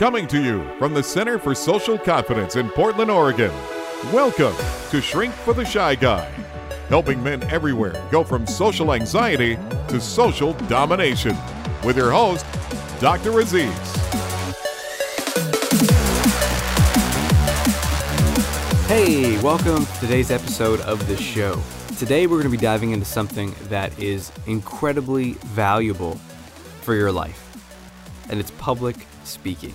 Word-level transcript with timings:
Coming 0.00 0.26
to 0.28 0.42
you 0.42 0.66
from 0.78 0.94
the 0.94 1.02
Center 1.02 1.38
for 1.38 1.54
Social 1.54 1.98
Confidence 1.98 2.56
in 2.56 2.70
Portland, 2.70 3.10
Oregon. 3.10 3.52
Welcome 4.14 4.54
to 4.88 4.98
Shrink 4.98 5.34
for 5.34 5.52
the 5.52 5.62
Shy 5.62 5.94
Guy, 5.94 6.24
helping 6.88 7.22
men 7.22 7.42
everywhere 7.50 8.02
go 8.10 8.24
from 8.24 8.46
social 8.46 8.94
anxiety 8.94 9.58
to 9.88 10.00
social 10.00 10.54
domination. 10.70 11.36
With 11.84 11.98
your 11.98 12.12
host, 12.12 12.46
Dr. 12.98 13.40
Aziz. 13.40 13.68
Hey, 18.86 19.38
welcome 19.42 19.84
to 19.84 20.00
today's 20.00 20.30
episode 20.30 20.80
of 20.80 21.06
the 21.08 21.16
show. 21.18 21.60
Today 21.98 22.26
we're 22.26 22.38
going 22.38 22.50
to 22.50 22.56
be 22.56 22.56
diving 22.56 22.92
into 22.92 23.04
something 23.04 23.54
that 23.64 23.98
is 23.98 24.32
incredibly 24.46 25.32
valuable 25.32 26.14
for 26.80 26.94
your 26.94 27.12
life, 27.12 27.54
and 28.30 28.40
it's 28.40 28.52
public 28.52 28.96
speaking. 29.24 29.74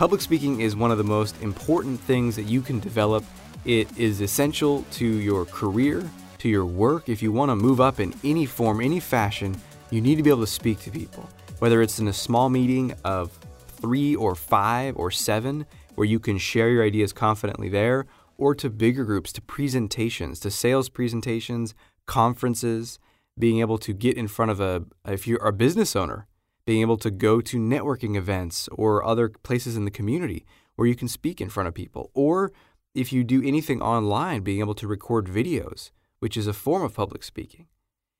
Public 0.00 0.22
speaking 0.22 0.62
is 0.62 0.74
one 0.74 0.90
of 0.90 0.96
the 0.96 1.04
most 1.04 1.38
important 1.42 2.00
things 2.00 2.34
that 2.34 2.44
you 2.44 2.62
can 2.62 2.80
develop. 2.80 3.22
It 3.66 3.86
is 3.98 4.22
essential 4.22 4.82
to 4.92 5.06
your 5.06 5.44
career, 5.44 6.08
to 6.38 6.48
your 6.48 6.64
work. 6.64 7.10
If 7.10 7.22
you 7.22 7.32
want 7.32 7.50
to 7.50 7.54
move 7.54 7.82
up 7.82 8.00
in 8.00 8.14
any 8.24 8.46
form, 8.46 8.80
any 8.80 8.98
fashion, 8.98 9.54
you 9.90 10.00
need 10.00 10.16
to 10.16 10.22
be 10.22 10.30
able 10.30 10.40
to 10.40 10.46
speak 10.46 10.80
to 10.80 10.90
people. 10.90 11.28
Whether 11.58 11.82
it's 11.82 11.98
in 11.98 12.08
a 12.08 12.14
small 12.14 12.48
meeting 12.48 12.94
of 13.04 13.30
three 13.66 14.16
or 14.16 14.34
five 14.34 14.96
or 14.96 15.10
seven, 15.10 15.66
where 15.96 16.06
you 16.06 16.18
can 16.18 16.38
share 16.38 16.70
your 16.70 16.82
ideas 16.82 17.12
confidently 17.12 17.68
there, 17.68 18.06
or 18.38 18.54
to 18.54 18.70
bigger 18.70 19.04
groups, 19.04 19.34
to 19.34 19.42
presentations, 19.42 20.40
to 20.40 20.50
sales 20.50 20.88
presentations, 20.88 21.74
conferences, 22.06 22.98
being 23.38 23.60
able 23.60 23.76
to 23.76 23.92
get 23.92 24.16
in 24.16 24.28
front 24.28 24.50
of 24.50 24.62
a, 24.62 24.82
if 25.04 25.26
you're 25.26 25.46
a 25.46 25.52
business 25.52 25.94
owner, 25.94 26.26
being 26.64 26.80
able 26.80 26.98
to 26.98 27.10
go 27.10 27.40
to 27.40 27.58
networking 27.58 28.16
events 28.16 28.68
or 28.72 29.04
other 29.04 29.28
places 29.28 29.76
in 29.76 29.84
the 29.84 29.90
community 29.90 30.44
where 30.76 30.88
you 30.88 30.94
can 30.94 31.08
speak 31.08 31.40
in 31.40 31.48
front 31.48 31.68
of 31.68 31.74
people. 31.74 32.10
Or 32.14 32.52
if 32.94 33.12
you 33.12 33.24
do 33.24 33.42
anything 33.42 33.82
online, 33.82 34.42
being 34.42 34.60
able 34.60 34.74
to 34.74 34.88
record 34.88 35.26
videos, 35.26 35.90
which 36.18 36.36
is 36.36 36.46
a 36.46 36.52
form 36.52 36.82
of 36.82 36.94
public 36.94 37.22
speaking. 37.22 37.66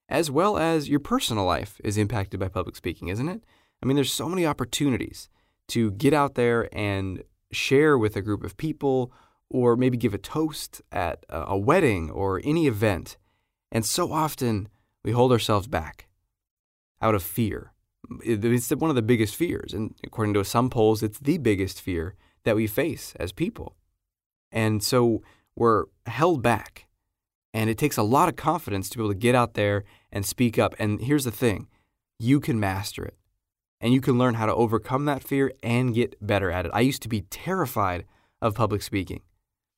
As 0.09 0.31
well 0.31 0.59
as 0.59 0.89
your 0.89 1.01
personal 1.01 1.45
life 1.45 1.81
is 1.85 1.97
impacted 1.97 2.41
by 2.41 2.49
public 2.49 2.77
speaking, 2.77 3.09
isn't 3.09 3.29
it? 3.29 3.45
I 3.83 3.87
mean, 3.87 3.95
there's 3.95 4.13
so 4.13 4.29
many 4.29 4.45
opportunities 4.45 5.29
to 5.69 5.93
get 5.93 6.13
out 6.13 6.35
there 6.35 6.69
and 6.77 7.23
share 7.53 7.97
with 7.97 8.17
a 8.17 8.23
group 8.23 8.45
of 8.45 8.57
people 8.57 9.13
or 9.49 9.77
maybe 9.77 9.97
give 9.97 10.15
a 10.15 10.19
toast 10.19 10.83
at 10.93 11.25
a 11.29 11.59
wedding 11.59 12.11
or 12.11 12.41
any 12.45 12.67
event. 12.67 13.17
And 13.73 13.85
so 13.85 14.13
often 14.13 14.69
we 15.05 15.13
hold 15.13 15.33
ourselves 15.33 15.67
back 15.67 16.09
out 17.01 17.15
of 17.15 17.23
fear. 17.23 17.73
It's 18.23 18.71
one 18.71 18.91
of 18.91 18.97
the 18.97 19.03
biggest 19.03 19.37
fears. 19.37 19.73
And 19.73 19.95
according 20.05 20.35
to 20.35 20.45
some 20.45 20.71
polls, 20.71 21.03
it's 21.03 21.19
the 21.19 21.39
biggest 21.39 21.81
fear 21.81 22.15
that 22.45 22.57
we 22.57 22.67
face 22.67 23.15
as 23.19 23.33
people. 23.33 23.77
And 24.51 24.83
so 24.83 25.23
we're 25.57 25.85
held 26.07 26.43
back. 26.43 26.87
And 27.53 27.69
it 27.69 27.79
takes 27.79 27.97
a 27.97 28.03
lot 28.03 28.29
of 28.29 28.37
confidence 28.37 28.89
to 28.91 28.99
be 28.99 29.05
able 29.05 29.13
to 29.13 29.19
get 29.19 29.35
out 29.35 29.55
there 29.55 29.85
and 30.13 30.25
speak 30.25 30.59
up. 30.59 30.75
And 30.79 31.01
here's 31.01 31.25
the 31.25 31.31
thing 31.31 31.69
you 32.19 32.41
can 32.41 32.61
master 32.61 33.05
it. 33.05 33.17
And 33.81 33.95
you 33.95 34.01
can 34.01 34.19
learn 34.19 34.35
how 34.35 34.47
to 34.47 34.55
overcome 34.55 35.07
that 35.07 35.25
fear 35.25 35.53
and 35.63 35.95
get 35.95 36.15
better 36.25 36.51
at 36.51 36.67
it. 36.67 36.73
I 36.75 36.81
used 36.81 37.03
to 37.03 37.09
be 37.09 37.23
terrified 37.23 38.05
of 38.43 38.55
public 38.55 38.83
speaking. 38.83 39.23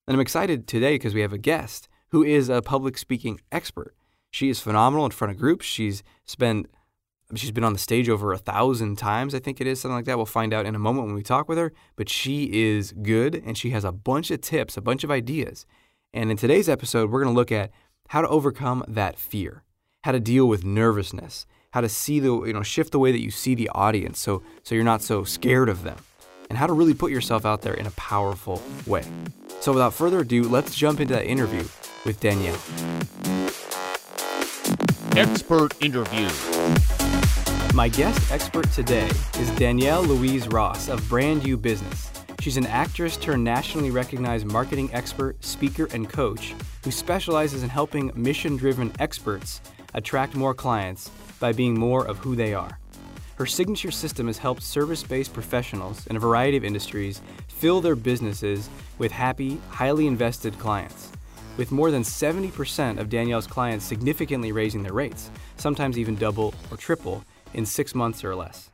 And 0.07 0.15
I'm 0.15 0.21
excited 0.21 0.67
today 0.67 0.95
because 0.95 1.15
we 1.15 1.21
have 1.21 1.33
a 1.33 1.39
guest 1.39 1.89
who 2.09 2.25
is 2.25 2.49
a 2.49 2.61
public 2.61 2.99
speaking 2.99 3.41
expert. 3.53 3.95
She 4.31 4.49
is 4.49 4.61
phenomenal 4.61 5.05
in 5.05 5.13
front 5.13 5.33
of 5.33 5.39
groups. 5.39 5.67
She's 5.67 6.03
spent 6.25 6.67
she's 7.39 7.51
been 7.51 7.65
on 7.65 7.73
the 7.73 7.79
stage 7.79 8.09
over 8.09 8.33
a 8.33 8.39
thousand 8.39 8.97
times, 8.97 9.35
I 9.35 9.39
think 9.39 9.61
it 9.61 9.67
is, 9.67 9.81
something 9.81 9.97
like 9.97 10.05
that. 10.07 10.17
We'll 10.17 10.27
find 10.27 10.53
out 10.53 10.67
in 10.67 10.75
a 10.75 10.79
moment 10.79 11.07
when 11.07 11.15
we 11.15 11.23
talk 11.23 11.49
with 11.49 11.59
her. 11.59 11.73
But 11.97 12.09
she 12.09 12.45
is 12.53 12.93
good 12.93 13.35
and 13.35 13.57
she 13.57 13.71
has 13.71 13.85
a 13.85 13.93
bunch 13.93 14.31
of 14.31 14.41
tips, 14.41 14.77
a 14.77 14.81
bunch 14.81 15.05
of 15.05 15.11
ideas. 15.11 15.67
And 16.13 16.31
in 16.31 16.37
today's 16.37 16.69
episode, 16.69 17.11
we're 17.11 17.23
going 17.23 17.35
to 17.35 17.39
look 17.39 17.53
at 17.53 17.71
how 18.09 18.21
to 18.21 18.29
overcome 18.29 18.85
that 18.89 19.19
fear, 19.19 19.65
how 20.05 20.13
to 20.13 20.21
deal 20.21 20.47
with 20.47 20.65
nervousness, 20.65 21.47
how 21.73 21.81
to 21.81 21.89
see 21.89 22.21
the 22.21 22.45
you 22.45 22.53
know 22.53 22.63
shift 22.63 22.93
the 22.93 22.99
way 22.99 23.13
that 23.13 23.23
you 23.23 23.31
see 23.31 23.55
the 23.55 23.71
audience 23.71 24.19
so 24.19 24.43
so 24.63 24.75
you're 24.75 24.85
not 24.85 25.01
so 25.01 25.25
scared 25.25 25.71
of 25.71 25.83
them 25.83 25.97
and 26.51 26.59
how 26.59 26.67
to 26.67 26.75
really 26.75 26.93
put 26.93 27.11
yourself 27.11 27.47
out 27.47 27.63
there 27.63 27.73
in 27.73 27.87
a 27.87 27.91
powerful 27.93 28.63
way. 28.87 29.05
So 29.61 29.73
without 29.73 29.95
further 29.95 30.21
ado, 30.21 30.43
let's 30.43 30.75
jump 30.75 31.01
into 31.01 31.15
that 31.15 31.25
interview 31.25 31.65
with 32.05 32.21
Danielle. 32.21 32.59
Expert 35.17 35.83
interview. 35.83 36.29
My 37.75 37.89
guest 37.89 38.31
expert 38.31 38.71
today 38.73 39.09
is 39.39 39.51
Danielle 39.53 40.03
Louise 40.03 40.47
Ross 40.47 40.91
of 40.91 41.09
Brand 41.09 41.43
You 41.47 41.57
Business. 41.57 42.11
She's 42.41 42.59
an 42.59 42.67
actress 42.67 43.17
turned 43.17 43.45
nationally 43.45 43.91
recognized 43.91 44.45
marketing 44.45 44.91
expert, 44.93 45.43
speaker, 45.43 45.89
and 45.95 46.07
coach 46.07 46.55
who 46.85 46.91
specializes 46.91 47.63
in 47.63 47.71
helping 47.71 48.13
mission 48.15 48.59
driven 48.59 48.93
experts 48.99 49.63
attract 49.95 50.35
more 50.35 50.53
clients 50.53 51.11
by 51.41 51.55
being 51.55 51.73
more 51.73 52.07
of 52.07 52.19
who 52.19 52.37
they 52.37 52.53
are. 52.53 52.79
Her 53.37 53.47
signature 53.47 53.91
system 53.91 54.27
has 54.27 54.37
helped 54.37 54.63
service 54.63 55.03
based 55.03 55.33
professionals 55.33 56.07
in 56.09 56.17
a 56.17 56.21
variety 56.21 56.59
of 56.59 56.67
industries 56.67 57.23
fill 57.49 57.81
their 57.81 57.97
businesses 57.97 58.69
with 58.99 59.13
happy, 59.13 59.59
highly 59.71 60.07
invested 60.07 60.59
clients. 60.59 61.11
With 61.57 61.73
more 61.73 61.91
than 61.91 62.03
70% 62.03 62.99
of 62.99 63.09
Danielle's 63.09 63.47
clients 63.47 63.87
significantly 63.87 64.53
raising 64.53 64.83
their 64.83 64.93
rates, 64.93 65.31
sometimes 65.57 65.99
even 65.99 66.17
double 66.17 66.53
or 66.71 66.77
triple, 66.77 67.25
in 67.55 67.67
six 67.67 67.95
months 67.95 68.25
or 68.25 68.35
less. 68.35 68.71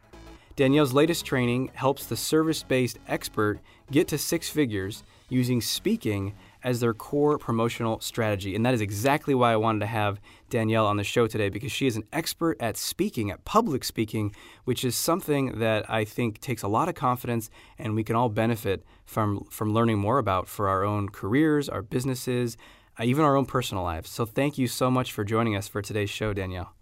Danielle's 0.56 0.92
latest 0.92 1.24
training 1.24 1.70
helps 1.74 2.06
the 2.06 2.16
service 2.16 2.64
based 2.64 2.98
expert 3.06 3.60
get 3.92 4.08
to 4.08 4.18
six 4.18 4.48
figures 4.48 5.04
using 5.28 5.60
speaking 5.60 6.34
as 6.64 6.80
their 6.80 6.94
core 6.94 7.38
promotional 7.38 8.00
strategy. 8.00 8.56
And 8.56 8.66
that 8.66 8.74
is 8.74 8.80
exactly 8.80 9.34
why 9.34 9.52
I 9.52 9.56
wanted 9.56 9.80
to 9.80 9.86
have 9.86 10.20
Danielle 10.50 10.86
on 10.86 10.96
the 10.96 11.04
show 11.04 11.26
today 11.26 11.48
because 11.48 11.70
she 11.70 11.86
is 11.86 11.96
an 11.96 12.02
expert 12.12 12.56
at 12.60 12.76
speaking, 12.76 13.30
at 13.30 13.44
public 13.44 13.84
speaking, 13.84 14.34
which 14.64 14.84
is 14.84 14.96
something 14.96 15.60
that 15.60 15.88
I 15.88 16.04
think 16.04 16.40
takes 16.40 16.64
a 16.64 16.68
lot 16.68 16.88
of 16.88 16.96
confidence 16.96 17.50
and 17.78 17.94
we 17.94 18.02
can 18.02 18.16
all 18.16 18.28
benefit 18.28 18.84
from, 19.04 19.46
from 19.50 19.72
learning 19.72 19.98
more 19.98 20.18
about 20.18 20.48
for 20.48 20.68
our 20.68 20.82
own 20.82 21.08
careers, 21.08 21.68
our 21.68 21.82
businesses, 21.82 22.56
uh, 22.98 23.04
even 23.04 23.24
our 23.24 23.36
own 23.36 23.46
personal 23.46 23.84
lives. 23.84 24.10
So 24.10 24.26
thank 24.26 24.58
you 24.58 24.66
so 24.66 24.90
much 24.90 25.12
for 25.12 25.24
joining 25.24 25.54
us 25.54 25.68
for 25.68 25.82
today's 25.82 26.10
show, 26.10 26.32
Danielle. 26.32 26.74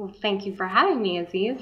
Well, 0.00 0.08
thank 0.08 0.46
you 0.46 0.56
for 0.56 0.66
having 0.66 1.02
me, 1.02 1.18
Aziz. 1.18 1.60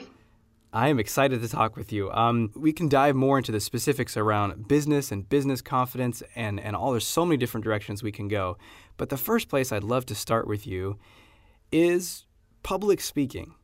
I 0.72 0.90
am 0.90 1.00
excited 1.00 1.42
to 1.42 1.48
talk 1.48 1.76
with 1.76 1.92
you. 1.92 2.08
Um, 2.12 2.52
we 2.54 2.72
can 2.72 2.88
dive 2.88 3.16
more 3.16 3.36
into 3.36 3.50
the 3.50 3.58
specifics 3.58 4.16
around 4.16 4.68
business 4.68 5.10
and 5.10 5.28
business 5.28 5.60
confidence 5.60 6.22
and, 6.36 6.60
and 6.60 6.76
all. 6.76 6.92
There's 6.92 7.04
so 7.04 7.26
many 7.26 7.36
different 7.36 7.64
directions 7.64 8.00
we 8.00 8.12
can 8.12 8.28
go. 8.28 8.56
But 8.96 9.08
the 9.08 9.16
first 9.16 9.48
place 9.48 9.72
I'd 9.72 9.82
love 9.82 10.06
to 10.06 10.14
start 10.14 10.46
with 10.46 10.68
you 10.68 11.00
is 11.72 12.26
public 12.62 13.00
speaking. 13.00 13.54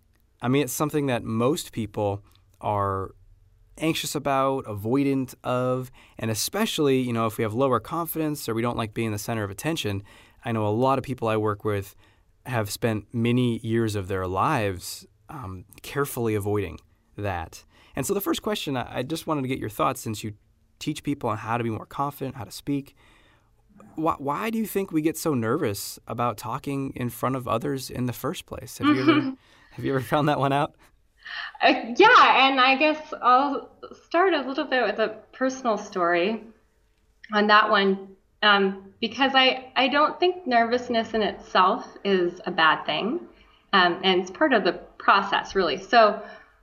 I 0.42 0.48
mean, 0.48 0.64
it's 0.64 0.72
something 0.72 1.06
that 1.06 1.22
most 1.22 1.70
people 1.70 2.24
are 2.60 3.12
anxious 3.78 4.16
about, 4.16 4.64
avoidant 4.64 5.36
of, 5.44 5.92
and 6.18 6.32
especially, 6.32 6.98
you 6.98 7.12
know, 7.12 7.26
if 7.26 7.38
we 7.38 7.44
have 7.44 7.54
lower 7.54 7.78
confidence 7.78 8.48
or 8.48 8.54
we 8.54 8.62
don't 8.62 8.76
like 8.76 8.92
being 8.92 9.12
the 9.12 9.18
center 9.18 9.44
of 9.44 9.52
attention. 9.52 10.02
I 10.44 10.50
know 10.50 10.66
a 10.66 10.70
lot 10.70 10.98
of 10.98 11.04
people 11.04 11.28
I 11.28 11.36
work 11.36 11.64
with 11.64 11.94
have 12.46 12.70
spent 12.70 13.06
many 13.12 13.58
years 13.58 13.94
of 13.94 14.08
their 14.08 14.26
lives 14.26 15.06
um, 15.28 15.64
carefully 15.82 16.34
avoiding 16.34 16.78
that. 17.16 17.64
And 17.96 18.04
so 18.04 18.14
the 18.14 18.20
first 18.20 18.42
question, 18.42 18.76
I 18.76 19.02
just 19.02 19.26
wanted 19.26 19.42
to 19.42 19.48
get 19.48 19.58
your 19.58 19.70
thoughts 19.70 20.00
since 20.00 20.24
you 20.24 20.34
teach 20.78 21.02
people 21.02 21.30
on 21.30 21.38
how 21.38 21.56
to 21.56 21.64
be 21.64 21.70
more 21.70 21.86
confident, 21.86 22.36
how 22.36 22.44
to 22.44 22.50
speak. 22.50 22.94
Why, 23.94 24.14
why 24.18 24.50
do 24.50 24.58
you 24.58 24.66
think 24.66 24.92
we 24.92 25.00
get 25.00 25.16
so 25.16 25.34
nervous 25.34 25.98
about 26.06 26.36
talking 26.36 26.92
in 26.96 27.10
front 27.10 27.36
of 27.36 27.48
others 27.48 27.90
in 27.90 28.06
the 28.06 28.12
first 28.12 28.46
place? 28.46 28.78
Have 28.78 28.88
you 28.88 29.02
ever 29.02 29.20
have 29.72 29.84
you 29.84 29.92
ever 29.92 30.00
found 30.00 30.28
that 30.28 30.38
one 30.38 30.52
out? 30.52 30.74
Uh, 31.62 31.72
yeah, 31.96 32.46
and 32.46 32.60
I 32.60 32.76
guess 32.76 33.14
I'll 33.22 33.70
start 34.06 34.34
a 34.34 34.42
little 34.42 34.66
bit 34.66 34.84
with 34.84 34.98
a 34.98 35.16
personal 35.32 35.78
story 35.78 36.42
on 37.32 37.46
that 37.46 37.70
one 37.70 38.13
um, 38.44 38.92
because 39.00 39.32
I, 39.34 39.72
I 39.74 39.88
don't 39.88 40.20
think 40.20 40.46
nervousness 40.46 41.14
in 41.14 41.22
itself 41.22 41.86
is 42.04 42.40
a 42.46 42.50
bad 42.50 42.84
thing. 42.84 43.20
Um, 43.72 44.00
and 44.04 44.20
it's 44.20 44.30
part 44.30 44.52
of 44.52 44.64
the 44.64 44.74
process, 44.98 45.54
really. 45.54 45.78
So, 45.78 46.22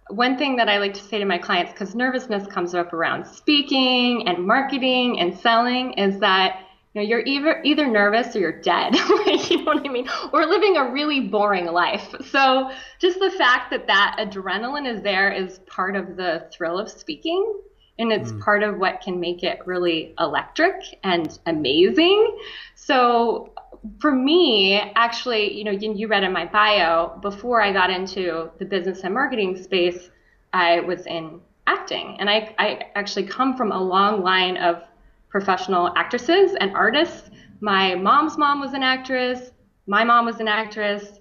one 0.09 0.37
thing 0.37 0.57
that 0.57 0.67
I 0.67 0.77
like 0.77 0.93
to 0.95 1.01
say 1.01 1.19
to 1.19 1.25
my 1.25 1.37
clients, 1.37 1.71
because 1.71 1.95
nervousness 1.95 2.45
comes 2.47 2.75
up 2.75 2.93
around 2.93 3.25
speaking 3.25 4.27
and 4.27 4.45
marketing 4.45 5.19
and 5.19 5.37
selling, 5.37 5.93
is 5.93 6.19
that 6.19 6.67
you 6.93 7.01
know 7.01 7.07
you're 7.07 7.25
either 7.25 7.61
either 7.63 7.87
nervous 7.87 8.35
or 8.35 8.39
you're 8.39 8.61
dead. 8.61 8.93
you 9.49 9.57
know 9.57 9.73
what 9.73 9.85
I 9.85 9.89
mean? 9.89 10.07
Or 10.33 10.45
living 10.45 10.77
a 10.77 10.91
really 10.91 11.21
boring 11.21 11.65
life. 11.65 12.13
So 12.29 12.71
just 12.99 13.19
the 13.19 13.31
fact 13.31 13.71
that 13.71 13.87
that 13.87 14.17
adrenaline 14.19 14.87
is 14.87 15.01
there 15.01 15.31
is 15.31 15.59
part 15.59 15.95
of 15.95 16.15
the 16.15 16.47
thrill 16.51 16.77
of 16.77 16.89
speaking. 16.89 17.61
And 18.01 18.11
it's 18.11 18.31
mm. 18.31 18.41
part 18.41 18.63
of 18.63 18.79
what 18.79 19.01
can 19.01 19.19
make 19.19 19.43
it 19.43 19.59
really 19.65 20.15
electric 20.19 20.99
and 21.03 21.37
amazing. 21.45 22.35
So 22.73 23.53
for 23.99 24.11
me, 24.11 24.79
actually, 24.95 25.53
you 25.55 25.63
know, 25.63 25.71
you 25.71 26.07
read 26.07 26.23
in 26.23 26.33
my 26.33 26.45
bio, 26.45 27.17
before 27.21 27.61
I 27.61 27.71
got 27.71 27.91
into 27.91 28.49
the 28.57 28.65
business 28.65 29.01
and 29.03 29.13
marketing 29.13 29.55
space, 29.61 30.09
I 30.51 30.79
was 30.79 31.05
in 31.05 31.39
acting. 31.67 32.17
And 32.19 32.27
I, 32.27 32.55
I 32.57 32.87
actually 32.95 33.27
come 33.27 33.55
from 33.55 33.71
a 33.71 33.81
long 33.81 34.23
line 34.23 34.57
of 34.57 34.83
professional 35.29 35.93
actresses 35.95 36.55
and 36.59 36.75
artists. 36.75 37.29
My 37.59 37.93
mom's 37.93 38.37
mom 38.37 38.59
was 38.59 38.73
an 38.73 38.83
actress. 38.83 39.51
My 39.85 40.03
mom 40.03 40.25
was 40.25 40.39
an 40.39 40.47
actress. 40.47 41.19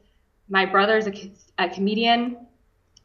My 0.49 0.65
brother's 0.65 1.07
a, 1.07 1.33
a 1.59 1.69
comedian. 1.69 2.39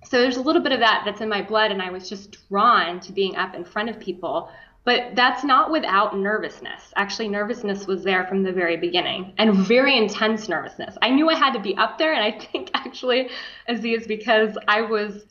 So 0.10 0.22
there's 0.22 0.38
a 0.38 0.42
little 0.42 0.62
bit 0.62 0.72
of 0.72 0.80
that 0.80 1.04
that's 1.06 1.22
in 1.22 1.30
my 1.30 1.42
blood, 1.42 1.72
and 1.72 1.82
I 1.82 1.90
was 1.90 2.08
just 2.08 2.48
drawn 2.50 3.00
to 3.02 3.12
being 3.12 3.36
up 3.36 3.56
in 3.56 3.66
front 3.66 3.90
of 3.90 4.00
people. 4.00 4.50
But 4.84 5.16
that's 5.16 5.44
not 5.44 5.72
without 5.72 6.16
nervousness. 6.16 6.94
Actually, 6.96 7.28
nervousness 7.28 7.88
was 7.88 8.04
there 8.04 8.28
from 8.28 8.44
the 8.44 8.52
very 8.52 8.78
beginning 8.78 9.34
and 9.40 9.56
very 9.56 9.98
intense 9.98 10.48
nervousness. 10.48 10.96
I 11.02 11.10
knew 11.10 11.28
I 11.28 11.36
had 11.36 11.54
to 11.54 11.60
be 11.60 11.76
up 11.76 11.98
there, 11.98 12.14
and 12.14 12.24
I 12.24 12.40
think 12.40 12.70
actually, 12.76 13.30
Aziz, 13.68 14.06
because 14.06 14.56
I 14.68 14.82
was 14.82 15.26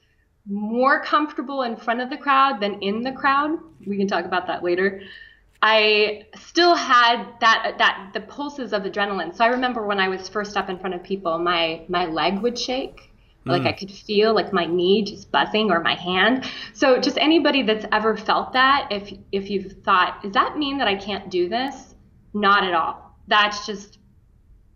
more 0.46 1.02
comfortable 1.02 1.62
in 1.62 1.76
front 1.76 2.00
of 2.00 2.10
the 2.10 2.16
crowd 2.16 2.60
than 2.60 2.82
in 2.82 3.02
the 3.02 3.12
crowd. 3.12 3.58
We 3.86 3.96
can 3.96 4.08
talk 4.08 4.24
about 4.24 4.48
that 4.48 4.64
later. 4.64 5.02
I 5.62 6.26
still 6.34 6.74
had 6.74 7.24
that 7.40 7.76
that 7.78 8.10
the 8.12 8.20
pulses 8.20 8.72
of 8.72 8.82
adrenaline. 8.82 9.34
So 9.34 9.44
I 9.44 9.48
remember 9.48 9.86
when 9.86 9.98
I 9.98 10.08
was 10.08 10.28
first 10.28 10.56
up 10.56 10.68
in 10.68 10.78
front 10.78 10.94
of 10.94 11.02
people, 11.02 11.38
my 11.38 11.84
my 11.88 12.06
leg 12.06 12.40
would 12.40 12.58
shake. 12.58 13.13
Like 13.46 13.62
mm. 13.62 13.68
I 13.68 13.72
could 13.72 13.90
feel 13.90 14.34
like 14.34 14.52
my 14.52 14.64
knee 14.64 15.02
just 15.04 15.30
buzzing 15.30 15.70
or 15.70 15.80
my 15.80 15.94
hand. 15.94 16.50
So 16.72 16.98
just 16.98 17.18
anybody 17.18 17.62
that's 17.62 17.84
ever 17.92 18.16
felt 18.16 18.52
that, 18.54 18.88
if 18.90 19.12
if 19.32 19.50
you've 19.50 19.72
thought, 19.84 20.22
does 20.22 20.32
that 20.32 20.56
mean 20.56 20.78
that 20.78 20.88
I 20.88 20.96
can't 20.96 21.30
do 21.30 21.48
this? 21.48 21.94
Not 22.32 22.64
at 22.64 22.74
all. 22.74 23.16
That's 23.28 23.66
just 23.66 23.98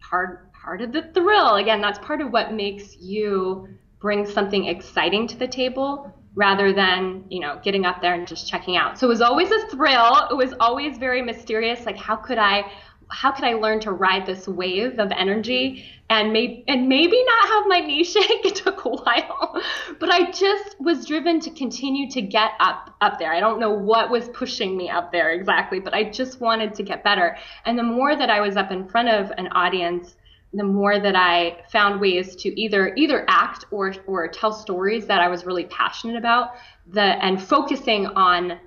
part 0.01 0.53
part 0.53 0.83
of 0.83 0.93
the 0.93 1.03
thrill. 1.15 1.57
Again, 1.57 1.81
that's 1.81 1.99
part 2.01 2.21
of 2.21 2.31
what 2.31 2.53
makes 2.53 2.97
you 2.99 3.69
bring 4.01 4.27
something 4.27 4.67
exciting 4.67 5.27
to 5.29 5.37
the 5.37 5.49
table 5.49 6.15
rather 6.35 6.73
than 6.73 7.25
you 7.29 7.41
know 7.41 7.59
getting 7.65 7.85
up 7.85 8.01
there 8.01 8.15
and 8.15 8.29
just 8.29 8.49
checking 8.49 8.77
out 8.77 8.97
so 8.97 9.07
it 9.07 9.09
was 9.09 9.21
always 9.21 9.51
a 9.51 9.67
thrill 9.67 10.29
it 10.31 10.37
was 10.37 10.55
always 10.61 10.97
very 10.97 11.21
mysterious 11.21 11.85
like 11.85 11.97
how 11.97 12.15
could 12.15 12.39
i 12.39 12.65
how 13.11 13.33
could 13.33 13.45
i 13.45 13.55
learn 13.55 13.81
to 13.81 13.93
ride 13.93 14.27
this 14.27 14.47
wave 14.47 14.99
of 14.99 15.11
energy 15.13 15.85
and 16.11 16.33
maybe 16.33 16.65
and 16.69 16.89
maybe 16.89 17.23
not 17.25 17.49
have 17.49 17.65
my 17.67 17.81
knee 17.81 18.05
shake? 18.15 18.45
It 18.45 18.57
took 18.57 18.85
a 18.85 18.91
while. 18.91 19.63
But 19.99 20.11
i 20.11 20.31
just 20.31 20.81
was 20.81 21.05
driven 21.05 21.41
to 21.41 21.51
continue 21.51 22.11
to 22.11 22.23
get 22.23 22.53
up 22.61 22.95
up 23.01 23.19
there. 23.19 23.33
I 23.33 23.41
don't 23.41 23.61
know 23.61 23.73
what 23.73 24.11
was 24.11 24.29
pushing 24.31 24.77
me 24.77 24.89
up 24.89 25.13
there 25.13 25.31
exactly 25.33 25.81
but 25.81 25.95
i 25.95 26.05
just 26.05 26.41
wanted 26.41 26.75
to 26.75 26.83
get 26.83 27.05
better. 27.05 27.37
And 27.65 27.79
the 27.79 27.83
more 27.83 28.17
that 28.17 28.31
i 28.31 28.41
was 28.41 28.57
up 28.57 28.71
in 28.71 28.89
front 28.89 29.09
of 29.09 29.31
an 29.39 29.49
audience 29.49 30.17
the 30.55 30.65
more 30.65 30.99
that 30.99 31.15
I 31.15 31.63
found 31.71 32.01
ways 32.01 32.35
to 32.37 32.61
either 32.61 32.95
either 32.97 33.25
act 33.29 33.67
or 33.71 33.95
or 34.07 34.29
tell 34.29 34.53
stories 34.53 35.07
that 35.07 35.21
I 35.21 35.29
was 35.29 35.45
really 35.45 35.67
passionate 35.67 36.17
about, 36.17 36.53
the 36.87 37.03
and 37.03 37.43
focusing 37.43 38.07
on 38.07 38.59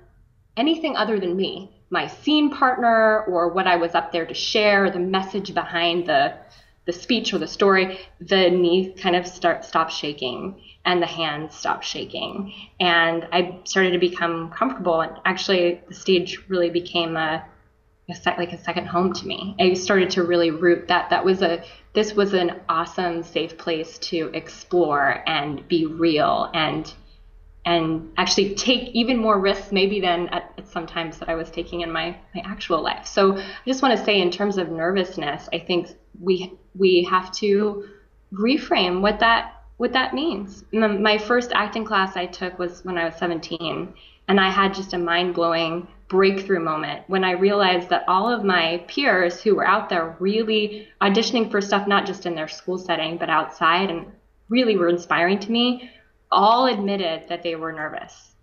anything 0.56 0.96
other 0.96 1.18
than 1.18 1.36
me, 1.36 1.81
my 1.92 2.06
scene 2.06 2.50
partner 2.50 3.22
or 3.24 3.48
what 3.48 3.66
I 3.66 3.76
was 3.76 3.94
up 3.94 4.12
there 4.12 4.24
to 4.24 4.32
share, 4.32 4.90
the 4.90 4.98
message 4.98 5.54
behind 5.54 6.06
the 6.06 6.34
the 6.84 6.92
speech 6.92 7.32
or 7.32 7.38
the 7.38 7.46
story, 7.46 8.00
the 8.20 8.50
knee 8.50 8.92
kind 8.94 9.14
of 9.14 9.24
start 9.24 9.64
stopped 9.64 9.92
shaking 9.92 10.60
and 10.84 11.00
the 11.00 11.06
hands 11.06 11.54
stop 11.54 11.84
shaking. 11.84 12.52
And 12.80 13.28
I 13.30 13.60
started 13.62 13.92
to 13.92 13.98
become 13.98 14.50
comfortable 14.50 15.00
and 15.00 15.12
actually 15.24 15.80
the 15.86 15.94
stage 15.94 16.40
really 16.48 16.70
became 16.70 17.16
a 17.16 17.44
a 18.08 18.14
sec- 18.14 18.38
like 18.38 18.52
a 18.52 18.58
second 18.58 18.86
home 18.86 19.12
to 19.12 19.26
me. 19.26 19.54
I 19.60 19.74
started 19.74 20.10
to 20.10 20.24
really 20.24 20.50
root 20.50 20.88
that 20.88 21.10
that 21.10 21.24
was 21.24 21.42
a 21.42 21.62
this 21.92 22.14
was 22.14 22.32
an 22.32 22.60
awesome 22.70 23.22
safe 23.22 23.58
place 23.58 23.98
to 24.10 24.30
explore 24.32 25.22
and 25.26 25.68
be 25.68 25.84
real 25.84 26.50
and 26.54 26.92
and 27.64 28.12
actually 28.16 28.54
take 28.54 28.88
even 28.90 29.16
more 29.16 29.38
risks 29.38 29.70
maybe 29.70 30.00
than 30.00 30.28
at, 30.28 30.52
at 30.58 30.68
sometimes 30.68 31.18
that 31.18 31.28
I 31.28 31.34
was 31.34 31.50
taking 31.50 31.82
in 31.82 31.92
my 31.92 32.16
my 32.34 32.42
actual 32.44 32.82
life. 32.82 33.06
So 33.06 33.36
I 33.36 33.44
just 33.66 33.82
want 33.82 33.96
to 33.96 34.04
say 34.04 34.20
in 34.20 34.30
terms 34.30 34.58
of 34.58 34.70
nervousness, 34.70 35.48
I 35.52 35.58
think 35.58 35.88
we 36.20 36.52
we 36.74 37.04
have 37.04 37.30
to 37.32 37.88
reframe 38.32 39.00
what 39.00 39.20
that 39.20 39.62
what 39.76 39.92
that 39.92 40.14
means. 40.14 40.64
My 40.72 41.18
first 41.18 41.50
acting 41.52 41.84
class 41.84 42.16
I 42.16 42.26
took 42.26 42.58
was 42.58 42.84
when 42.84 42.98
I 42.98 43.04
was 43.04 43.16
17 43.16 43.92
and 44.28 44.40
I 44.40 44.48
had 44.48 44.74
just 44.74 44.92
a 44.92 44.98
mind-blowing 44.98 45.88
breakthrough 46.08 46.60
moment 46.60 47.02
when 47.08 47.24
I 47.24 47.32
realized 47.32 47.88
that 47.88 48.04
all 48.06 48.32
of 48.32 48.44
my 48.44 48.84
peers 48.86 49.42
who 49.42 49.56
were 49.56 49.66
out 49.66 49.88
there 49.88 50.14
really 50.20 50.88
auditioning 51.00 51.50
for 51.50 51.60
stuff, 51.60 51.88
not 51.88 52.06
just 52.06 52.26
in 52.26 52.34
their 52.34 52.48
school 52.48 52.78
setting, 52.78 53.16
but 53.16 53.30
outside, 53.30 53.90
and 53.90 54.06
really 54.48 54.76
were 54.76 54.88
inspiring 54.88 55.40
to 55.40 55.50
me, 55.50 55.90
all 56.32 56.66
admitted 56.66 57.28
that 57.28 57.42
they 57.42 57.54
were 57.54 57.72
nervous. 57.72 58.34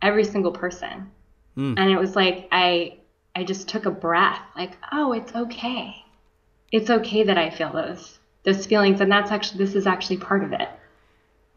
Every 0.00 0.24
single 0.24 0.52
person. 0.52 1.10
Mm. 1.56 1.78
And 1.78 1.90
it 1.90 1.98
was 1.98 2.14
like, 2.14 2.48
I, 2.52 2.98
I 3.34 3.44
just 3.44 3.68
took 3.68 3.86
a 3.86 3.90
breath, 3.90 4.40
like, 4.56 4.76
oh, 4.92 5.12
it's 5.12 5.34
okay. 5.34 5.96
It's 6.70 6.90
okay 6.90 7.24
that 7.24 7.38
I 7.38 7.50
feel 7.50 7.72
those, 7.72 8.18
those 8.44 8.66
feelings. 8.66 9.00
And 9.00 9.10
that's 9.10 9.30
actually, 9.30 9.64
this 9.64 9.74
is 9.74 9.86
actually 9.86 10.18
part 10.18 10.44
of 10.44 10.52
it. 10.52 10.68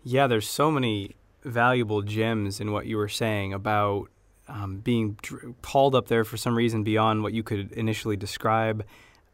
Yeah, 0.04 0.28
there's 0.28 0.48
so 0.48 0.72
many 0.72 1.16
valuable 1.44 2.02
gems 2.02 2.60
in 2.60 2.72
what 2.72 2.86
you 2.86 2.98
were 2.98 3.10
saying 3.10 3.54
about 3.54 4.08
um, 4.48 4.78
being 4.78 5.18
dr- 5.22 5.56
called 5.62 5.96
up 5.96 6.08
there 6.08 6.24
for 6.24 6.38
some 6.38 6.56
reason 6.56 6.84
beyond 6.84 7.24
what 7.24 7.34
you 7.34 7.44
could 7.44 7.72
initially 7.72 8.16
describe. 8.16 8.86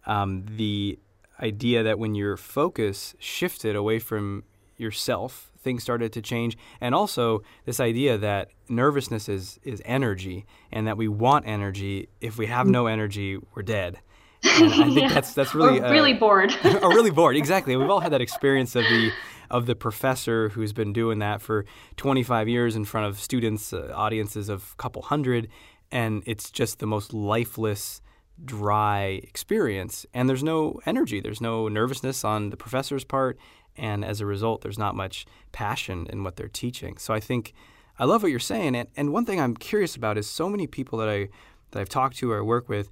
Um, 0.05 0.45
the 0.57 0.97
idea 1.41 1.83
that 1.83 1.99
when 1.99 2.15
your 2.15 2.37
focus 2.37 3.15
shifted 3.19 3.75
away 3.75 3.99
from 3.99 4.43
yourself, 4.77 5.50
things 5.61 5.83
started 5.83 6.11
to 6.13 6.21
change, 6.21 6.57
and 6.79 6.93
also 6.95 7.41
this 7.65 7.79
idea 7.79 8.17
that 8.17 8.49
nervousness 8.69 9.29
is 9.29 9.59
is 9.63 9.81
energy, 9.85 10.45
and 10.71 10.87
that 10.87 10.97
we 10.97 11.07
want 11.07 11.47
energy. 11.47 12.09
If 12.19 12.37
we 12.37 12.47
have 12.47 12.67
no 12.67 12.87
energy, 12.87 13.37
we're 13.55 13.63
dead. 13.63 13.99
And 14.43 14.73
I 14.73 14.85
think 14.85 15.01
yeah. 15.01 15.07
that's 15.09 15.33
that's 15.33 15.53
really 15.53 15.79
or 15.79 15.91
really 15.91 16.13
uh, 16.13 16.19
bored. 16.19 16.51
or 16.81 16.89
really 16.89 17.11
bored. 17.11 17.35
Exactly. 17.41 17.75
We've 17.75 17.89
all 17.89 17.99
had 17.99 18.11
that 18.11 18.21
experience 18.21 18.75
of 18.75 18.83
the 18.83 19.11
of 19.51 19.65
the 19.65 19.75
professor 19.75 20.49
who's 20.49 20.73
been 20.73 20.93
doing 20.93 21.19
that 21.19 21.41
for 21.41 21.65
25 21.97 22.47
years 22.47 22.75
in 22.75 22.85
front 22.85 23.07
of 23.07 23.19
students, 23.19 23.73
uh, 23.73 23.91
audiences 23.93 24.49
of 24.49 24.73
a 24.73 24.75
couple 24.81 25.01
hundred, 25.01 25.49
and 25.91 26.23
it's 26.25 26.49
just 26.49 26.79
the 26.79 26.87
most 26.87 27.13
lifeless, 27.13 28.01
dry 28.43 29.19
experience. 29.23 30.05
And 30.13 30.27
there's 30.29 30.43
no 30.43 30.79
energy, 30.85 31.19
there's 31.19 31.41
no 31.41 31.67
nervousness 31.67 32.23
on 32.23 32.49
the 32.49 32.57
professor's 32.57 33.03
part, 33.03 33.37
and 33.81 34.05
as 34.05 34.21
a 34.21 34.25
result, 34.25 34.61
there's 34.61 34.77
not 34.77 34.95
much 34.95 35.25
passion 35.51 36.07
in 36.09 36.23
what 36.23 36.37
they're 36.37 36.47
teaching. 36.47 36.97
So 36.97 37.13
I 37.13 37.19
think 37.19 37.53
I 37.99 38.05
love 38.05 38.23
what 38.23 38.31
you're 38.31 38.39
saying, 38.39 38.75
and, 38.75 38.87
and 38.95 39.11
one 39.11 39.25
thing 39.25 39.41
I'm 39.41 39.57
curious 39.57 39.95
about 39.95 40.17
is 40.17 40.29
so 40.29 40.47
many 40.47 40.67
people 40.67 40.99
that 40.99 41.09
I 41.09 41.27
that 41.71 41.79
I've 41.79 41.89
talked 41.89 42.17
to 42.17 42.31
or 42.31 42.37
I 42.37 42.41
work 42.41 42.69
with, 42.69 42.89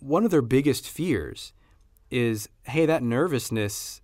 one 0.00 0.24
of 0.24 0.30
their 0.30 0.42
biggest 0.42 0.88
fears 0.88 1.52
is, 2.10 2.48
hey, 2.64 2.86
that 2.86 3.02
nervousness 3.02 4.00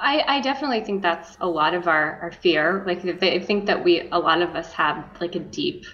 I, 0.00 0.22
I, 0.26 0.40
definitely 0.40 0.80
think 0.82 1.02
that's 1.02 1.36
a 1.40 1.46
lot 1.46 1.74
of 1.74 1.88
our, 1.88 2.20
our 2.22 2.30
fear. 2.30 2.84
Like 2.86 3.04
I 3.04 3.40
think 3.40 3.66
that 3.66 3.82
we 3.82 4.08
a 4.12 4.18
lot 4.18 4.42
of 4.42 4.54
us 4.54 4.72
have 4.72 5.04
like 5.20 5.34
a 5.34 5.40
deep, 5.40 5.86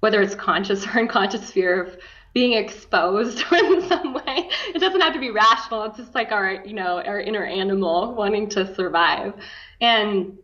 whether 0.00 0.22
it's 0.22 0.36
conscious 0.36 0.86
or 0.86 1.00
unconscious 1.00 1.50
fear 1.50 1.82
of 1.82 1.98
being 2.38 2.52
exposed 2.52 3.42
in 3.52 3.82
some 3.88 4.14
way. 4.14 4.48
It 4.72 4.78
doesn't 4.78 5.00
have 5.00 5.12
to 5.12 5.18
be 5.18 5.32
rational. 5.32 5.82
It's 5.82 5.96
just 5.96 6.14
like 6.14 6.30
our 6.30 6.64
you 6.64 6.72
know 6.72 7.02
our 7.02 7.20
inner 7.20 7.44
animal 7.44 8.14
wanting 8.14 8.48
to 8.50 8.72
survive. 8.76 9.34
And 9.80 10.38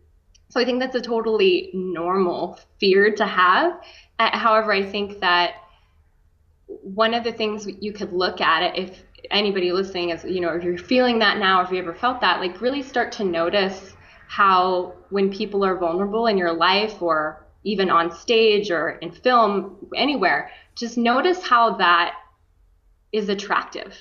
So 0.49 0.59
I 0.59 0.65
think 0.65 0.81
that's 0.81 0.95
a 0.95 1.01
totally 1.01 1.71
normal 1.73 2.59
fear 2.81 3.15
to 3.15 3.25
have. 3.25 3.79
Uh, 4.19 4.37
however, 4.37 4.73
I 4.73 4.83
think 4.83 5.21
that 5.21 5.53
one 6.67 7.13
of 7.13 7.23
the 7.23 7.31
things 7.31 7.65
you 7.79 7.93
could 7.93 8.11
look 8.11 8.41
at 8.41 8.63
it 8.63 8.73
if 8.83 9.03
anybody 9.31 9.71
listening 9.71 10.09
is, 10.09 10.25
you 10.25 10.41
know, 10.41 10.49
if 10.49 10.63
you're 10.65 10.77
feeling 10.77 11.19
that 11.19 11.37
now, 11.37 11.61
if 11.61 11.71
you 11.71 11.77
ever 11.79 11.93
felt 11.93 12.19
that, 12.21 12.41
like 12.41 12.59
really 12.59 12.83
start 12.83 13.13
to 13.13 13.23
notice 13.23 13.93
how 14.27 14.93
when 15.11 15.31
people 15.31 15.63
are 15.63 15.77
vulnerable 15.77 16.27
in 16.27 16.37
your 16.37 16.51
life 16.51 17.01
or 17.01 17.44
even 17.65 17.89
on 17.89 18.15
stage 18.15 18.71
or 18.71 18.91
in 18.91 19.11
film, 19.11 19.75
anywhere, 19.95 20.51
just 20.75 20.97
notice 20.97 21.41
how 21.43 21.75
that 21.77 22.15
is 23.11 23.27
attractive 23.27 23.93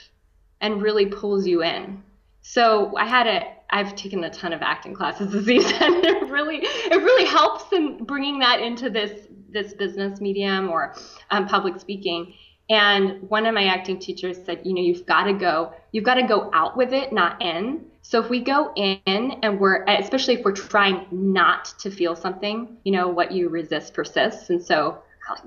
and 0.60 0.82
really 0.82 1.06
pulls 1.06 1.46
you 1.46 1.62
in. 1.62 2.02
So 2.42 2.96
I 2.96 3.06
had 3.06 3.26
a 3.26 3.54
I've 3.70 3.96
taken 3.96 4.22
a 4.22 4.30
ton 4.30 4.52
of 4.52 4.62
acting 4.62 4.94
classes 4.94 5.32
this 5.32 5.46
season. 5.46 6.04
it 6.04 6.30
really 6.30 6.58
it 6.62 7.02
really 7.02 7.24
helps 7.24 7.72
in 7.72 8.04
bringing 8.04 8.38
that 8.40 8.60
into 8.60 8.90
this 8.90 9.26
this 9.48 9.72
business 9.72 10.20
medium 10.20 10.68
or 10.68 10.94
um, 11.30 11.46
public 11.46 11.80
speaking. 11.80 12.34
And 12.70 13.28
one 13.28 13.44
of 13.46 13.54
my 13.54 13.66
acting 13.66 13.98
teachers 13.98 14.38
said, 14.44 14.60
you 14.64 14.72
know, 14.72 14.80
you've 14.80 15.04
got 15.04 15.24
to 15.24 15.34
go, 15.34 15.72
you've 15.92 16.04
got 16.04 16.14
to 16.14 16.22
go 16.22 16.50
out 16.54 16.76
with 16.76 16.92
it, 16.92 17.12
not 17.12 17.42
in. 17.42 17.84
So 18.02 18.22
if 18.22 18.30
we 18.30 18.40
go 18.40 18.72
in 18.74 19.00
and 19.42 19.60
we're, 19.60 19.84
especially 19.84 20.34
if 20.34 20.44
we're 20.44 20.52
trying 20.52 21.06
not 21.10 21.74
to 21.80 21.90
feel 21.90 22.16
something, 22.16 22.76
you 22.84 22.92
know, 22.92 23.08
what 23.08 23.32
you 23.32 23.48
resist 23.48 23.92
persists. 23.92 24.50
And 24.50 24.62
so 24.62 24.98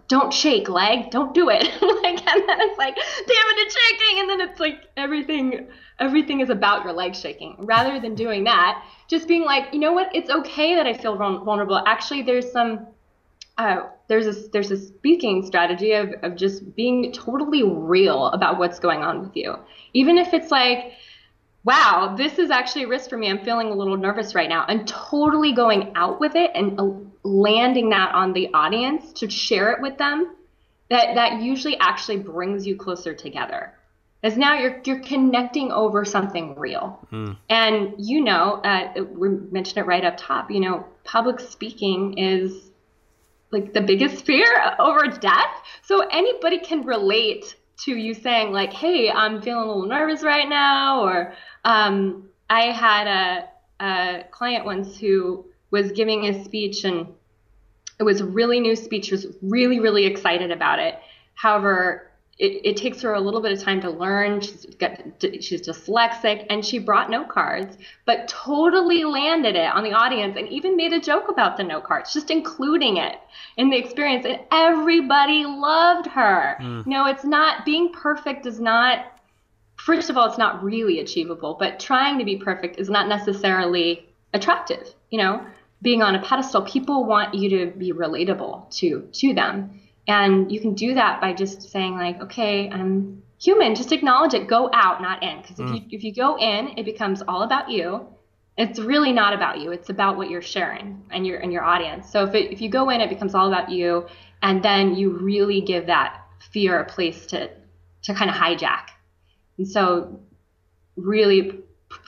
don't 0.08 0.34
shake 0.34 0.70
leg, 0.70 1.12
don't 1.12 1.34
do 1.34 1.50
it. 1.50 1.64
like, 1.82 2.28
and 2.28 2.50
then 2.50 2.62
it's 2.62 2.78
like, 2.78 2.96
damn 2.96 3.28
it, 3.28 3.58
it's 3.60 3.76
shaking. 3.76 4.20
And 4.20 4.30
then 4.30 4.42
it's 4.42 4.60
like 4.60 4.88
everything, 4.96 5.68
everything 6.00 6.40
is 6.42 6.50
about 6.50 6.84
your 6.84 6.94
leg 6.94 7.16
shaking. 7.16 7.56
Rather 7.60 8.00
than 8.00 8.16
doing 8.16 8.44
that, 8.46 8.84
just 9.08 9.28
being 9.28 9.44
like, 9.44 9.74
you 9.74 9.80
know 9.80 9.94
what, 9.94 10.16
it's 10.16 10.30
okay 10.30 10.76
that 10.76 10.86
I 10.86 10.94
feel 10.94 11.16
vulnerable. 11.16 11.82
Actually, 11.86 12.24
there's 12.24 12.52
some 12.52 12.88
uh, 13.58 13.88
there's 14.08 14.28
a 14.28 14.50
there's 14.50 14.72
a 14.72 14.78
speaking 14.78 15.46
strategy 15.46 15.92
of, 15.94 16.14
of 16.24 16.36
just 16.36 16.76
being 16.76 17.12
totally 17.12 17.64
real 17.64 18.28
about 18.28 18.58
what's 18.58 18.80
going 18.80 19.02
on 19.02 19.22
with 19.22 19.36
you, 19.36 19.56
even 19.94 20.18
if 20.18 20.34
it's 20.34 20.50
like, 20.50 20.94
wow, 21.64 22.16
this 22.18 22.40
is 22.40 22.50
actually 22.50 22.84
a 22.84 22.88
risk 22.88 23.10
for 23.10 23.18
me. 23.18 23.30
I'm 23.30 23.44
feeling 23.44 23.68
a 23.68 23.76
little 23.76 23.98
nervous 23.98 24.34
right 24.34 24.50
now, 24.50 24.66
and 24.68 24.88
totally 24.88 25.54
going 25.54 25.92
out 25.96 26.20
with 26.20 26.36
it 26.36 26.52
and 26.56 26.80
uh, 26.80 26.90
landing 27.24 27.90
that 27.90 28.16
on 28.16 28.34
the 28.34 28.50
audience 28.54 29.12
to 29.14 29.30
share 29.30 29.72
it 29.72 29.82
with 29.82 29.98
them. 29.98 30.36
That 30.90 31.16
that 31.16 31.42
usually 31.42 31.78
actually 31.80 32.20
brings 32.20 32.66
you 32.66 32.78
closer 32.78 33.14
together. 33.14 33.74
As 34.24 34.38
now 34.38 34.58
you're 34.58 34.82
you're 34.86 35.02
connecting 35.02 35.72
over 35.72 36.06
something 36.06 36.56
real, 36.56 37.06
mm. 37.12 37.38
and 37.50 37.94
you 37.98 38.24
know, 38.24 38.62
uh, 38.64 39.04
we 39.04 39.30
mentioned 39.30 39.80
it 39.80 39.86
right 39.86 40.04
up 40.06 40.16
top. 40.18 40.50
You 40.50 40.62
know, 40.62 40.86
public 41.04 41.42
speaking 41.42 42.18
is 42.18 42.67
like 43.52 43.74
the 43.74 43.82
biggest 43.82 44.26
fear 44.26 44.48
over 44.80 45.08
death. 45.08 45.64
So 45.84 46.02
anybody 46.02 46.60
can 46.60 46.84
relate 46.84 47.56
to 47.86 47.96
you 47.96 48.14
saying 48.14 48.52
like, 48.52 48.74
"Hey, 48.74 49.10
I'm 49.10 49.42
feeling 49.42 49.64
a 49.64 49.68
little 49.68 49.88
nervous 49.88 50.24
right 50.24 50.48
now," 50.48 51.02
or 51.02 51.34
um, 51.64 52.30
I 52.50 52.72
had 52.72 53.08
a, 53.08 53.84
a 53.84 54.24
client 54.32 54.66
once 54.66 54.98
who 54.98 55.46
was 55.70 55.92
giving 55.92 56.26
a 56.26 56.44
speech 56.44 56.86
and 56.86 57.08
it 58.00 58.04
was 58.04 58.22
a 58.22 58.26
really 58.26 58.60
new 58.60 58.76
speech. 58.76 59.12
Was 59.12 59.28
really 59.42 59.80
really 59.80 60.06
excited 60.06 60.52
about 60.52 60.80
it. 60.80 60.96
However, 61.36 62.07
it, 62.40 62.62
it, 62.64 62.78
takes 62.78 63.02
her 63.02 63.14
a 63.14 63.20
little 63.20 63.42
bit 63.42 63.52
of 63.52 63.62
time 63.62 63.82
to 63.82 63.90
learn. 63.90 64.42
She's 64.42 64.66
got, 64.76 65.00
she's 65.42 65.68
dyslexic, 65.68 66.46
and 66.52 66.64
she 66.64 66.78
brought 66.78 67.10
note 67.10 67.30
cards, 67.30 67.78
but 68.06 68.28
totally 68.28 69.04
landed 69.06 69.56
it 69.56 69.74
on 69.74 69.84
the 69.84 69.94
audience, 69.94 70.38
and 70.38 70.48
even 70.50 70.76
made 70.76 70.94
a 70.94 71.00
joke 71.00 71.30
about 71.30 71.58
the 71.58 71.64
note 71.64 71.86
cards, 71.86 72.14
just 72.14 72.30
including 72.30 72.98
it 72.98 73.18
in 73.58 73.72
the 73.72 73.78
experience, 73.78 74.26
and 74.26 74.40
everybody 74.52 75.46
loved 75.46 76.06
her. 76.08 76.58
Mm. 76.62 76.86
You 76.86 76.92
know, 76.92 77.08
it's 77.08 77.24
not 77.24 77.66
being 77.66 77.92
perfect 77.92 78.46
is 78.46 78.60
not. 78.60 79.14
First 79.78 80.10
of 80.10 80.18
all, 80.18 80.28
it's 80.28 80.40
not 80.40 80.64
really 80.64 81.00
achievable, 81.00 81.56
but 81.60 81.80
trying 81.80 82.20
to 82.20 82.26
be 82.26 82.38
perfect 82.38 82.80
is 82.80 82.90
not 82.90 83.08
necessarily 83.08 84.08
attractive. 84.34 84.94
You 85.10 85.20
know, 85.20 85.46
being 85.82 86.04
on 86.04 86.16
a 86.16 86.22
pedestal, 86.22 86.62
people 86.64 87.06
want 87.06 87.34
you 87.34 87.50
to 87.50 87.78
be 87.78 87.94
relatable 87.94 88.70
to 88.78 89.08
to 89.12 89.34
them. 89.34 89.82
And 90.08 90.52
you 90.52 90.60
can 90.60 90.74
do 90.74 90.94
that 90.94 91.20
by 91.20 91.34
just 91.34 91.70
saying 91.70 91.96
like, 91.96 92.22
okay, 92.22 92.70
I'm 92.70 93.24
human. 93.40 93.76
Just 93.76 93.92
acknowledge 93.92 94.34
it. 94.34 94.48
Go 94.48 94.70
out, 94.74 95.02
not 95.02 95.22
in. 95.22 95.42
Because 95.42 95.60
if 95.60 95.66
mm. 95.66 95.76
you 95.76 95.98
if 95.98 96.04
you 96.04 96.14
go 96.14 96.38
in, 96.38 96.78
it 96.78 96.86
becomes 96.86 97.22
all 97.28 97.44
about 97.44 97.70
you. 97.70 98.08
It's 98.58 98.80
really 98.80 99.12
not 99.12 99.34
about 99.34 99.60
you. 99.60 99.72
It's 99.72 99.90
about 99.90 100.18
what 100.18 100.30
you're 100.30 100.42
sharing 100.42 101.04
and 101.12 101.28
your 101.28 101.40
and 101.40 101.52
your 101.52 101.64
audience. 101.64 102.10
So 102.10 102.24
if 102.24 102.34
it, 102.34 102.52
if 102.52 102.62
you 102.62 102.70
go 102.70 102.90
in, 102.90 103.02
it 103.02 103.10
becomes 103.10 103.36
all 103.36 103.48
about 103.48 103.70
you, 103.70 104.08
and 104.42 104.64
then 104.64 104.96
you 104.96 105.12
really 105.12 105.62
give 105.62 105.88
that 105.88 106.22
fear 106.52 106.80
a 106.80 106.86
place 106.86 107.26
to 107.28 107.50
to 108.04 108.14
kind 108.14 108.30
of 108.30 108.36
hijack. 108.36 108.90
And 109.58 109.68
so, 109.68 110.20
really 110.96 111.60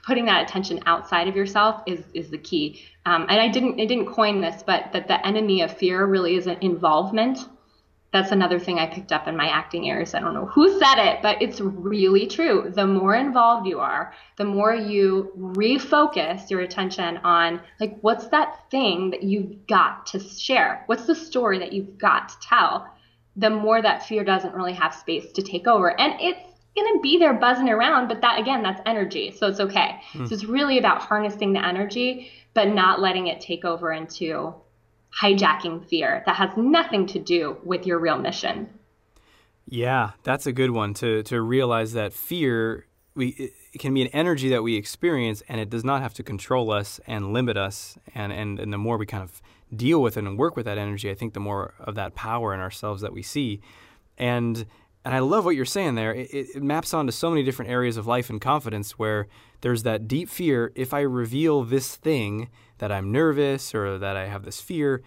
putting 0.06 0.26
that 0.26 0.44
attention 0.44 0.82
outside 0.86 1.28
of 1.28 1.36
yourself 1.36 1.84
is 1.86 2.04
is 2.14 2.30
the 2.30 2.38
key. 2.38 2.82
Um, 3.06 3.24
and 3.30 3.42
I 3.42 3.50
didn't 3.50 3.80
I 3.80 3.86
didn't 3.86 4.08
coin 4.08 4.42
this, 4.42 4.64
but 4.64 4.94
that 4.94 5.08
the 5.08 5.26
enemy 5.28 5.62
of 5.62 5.78
fear 5.78 6.06
really 6.06 6.36
is 6.36 6.48
an 6.48 6.58
involvement 6.62 7.40
that's 8.12 8.32
another 8.32 8.58
thing 8.58 8.80
I 8.80 8.88
picked 8.88 9.12
up 9.12 9.28
in 9.28 9.38
my 9.38 9.48
acting 9.48 9.84
years. 9.84 10.16
I 10.16 10.20
don't 10.20 10.34
know 10.34 10.48
who 10.48 10.80
said 10.80 10.98
it, 10.98 11.22
but 11.22 11.42
it's 11.42 11.62
really 11.62 12.26
true. 12.26 12.72
The 12.74 12.88
more 12.88 13.16
involved 13.16 13.68
you 13.68 13.80
are, 13.80 14.14
the 14.38 14.46
more 14.46 14.74
you 14.74 15.32
refocus 15.38 16.50
your 16.50 16.62
attention 16.62 17.18
on 17.18 17.62
like 17.80 18.00
what's 18.02 18.28
that 18.30 18.70
thing 18.72 19.12
that 19.12 19.22
you've 19.22 19.68
got 19.68 20.08
to 20.08 20.20
share? 20.20 20.84
What's 20.88 21.06
the 21.06 21.16
story 21.16 21.60
that 21.60 21.72
you've 21.72 22.00
got 22.00 22.30
to 22.30 22.36
tell? 22.42 22.92
The 23.36 23.52
more 23.52 23.80
that 23.82 24.06
fear 24.08 24.24
doesn't 24.24 24.56
really 24.56 24.74
have 24.74 24.96
space 24.96 25.32
to 25.34 25.44
take 25.44 25.68
over. 25.68 26.00
And 26.00 26.20
it's 26.20 26.40
going 26.76 26.98
to 26.98 27.00
be 27.02 27.20
there 27.20 27.34
buzzing 27.34 27.70
around, 27.70 28.08
but 28.08 28.22
that 28.22 28.40
again, 28.40 28.64
that's 28.64 28.82
energy. 28.88 29.32
So 29.32 29.48
it's 29.48 29.60
okay. 29.60 30.02
Mm. 30.14 30.28
So 30.28 30.34
it's 30.34 30.46
really 30.46 30.80
about 30.80 31.02
harnessing 31.02 31.54
the 31.54 31.64
energy, 31.64 32.32
but 32.56 32.70
not 32.70 33.02
letting 33.02 33.28
it 33.28 33.40
take 33.40 33.66
over 33.66 33.94
into 33.94 34.56
hijacking 35.22 35.88
fear 35.88 36.24
that 36.26 36.36
has 36.36 36.50
nothing 36.56 37.06
to 37.08 37.20
do 37.20 37.58
with 37.64 37.86
your 37.86 38.00
real 38.00 38.18
mission. 38.18 38.70
Yeah, 39.68 40.12
that's 40.24 40.46
a 40.46 40.52
good 40.52 40.72
one 40.72 40.94
to 40.96 41.24
to 41.24 41.42
realize 41.42 41.94
that 41.94 42.14
fear 42.14 42.86
we 43.16 43.52
can 43.78 43.94
be 43.94 44.02
an 44.02 44.08
energy 44.08 44.50
that 44.50 44.64
we 44.64 44.76
experience 44.76 45.44
and 45.48 45.60
it 45.60 45.70
does 45.70 45.84
not 45.84 46.02
have 46.02 46.14
to 46.16 46.24
control 46.24 46.72
us 46.72 47.00
and 47.06 47.34
limit 47.34 47.58
us 47.58 47.98
and, 48.16 48.32
and 48.32 48.60
and 48.60 48.72
the 48.74 48.78
more 48.78 48.98
we 48.98 49.06
kind 49.06 49.24
of 49.24 49.42
deal 49.76 50.02
with 50.02 50.18
it 50.18 50.24
and 50.24 50.38
work 50.38 50.56
with 50.56 50.66
that 50.66 50.78
energy, 50.78 51.10
I 51.10 51.16
think 51.16 51.34
the 51.34 51.40
more 51.40 51.74
of 51.80 51.96
that 51.96 52.16
power 52.16 52.54
in 52.54 52.60
ourselves 52.60 53.02
that 53.02 53.14
we 53.14 53.22
see. 53.22 53.62
And 54.18 54.66
and 55.06 55.16
I 55.16 55.20
love 55.20 55.46
what 55.46 55.56
you're 55.56 55.66
saying 55.66 55.96
there. 55.96 56.14
It, 56.14 56.30
it, 56.56 56.64
maps 56.64 56.94
onto 56.94 57.12
so 57.12 57.30
many 57.30 57.44
different 57.44 57.72
areas 57.72 57.98
of 57.98 58.06
life 58.06 58.30
and 58.30 58.40
confidence 58.42 58.92
where 59.00 59.28
there's 59.62 59.84
that 59.84 60.08
deep 60.08 60.30
fear. 60.30 60.72
If 60.76 60.94
I 60.94 61.02
reveal 61.02 61.64
this 61.64 61.96
thing 61.96 62.50
that 62.80 62.92
I'm 62.92 63.12
nervous 63.12 63.74
or 63.74 63.98
that 63.98 64.18
I 64.18 64.28
have 64.28 64.44
this 64.44 64.60
fear, 64.60 65.02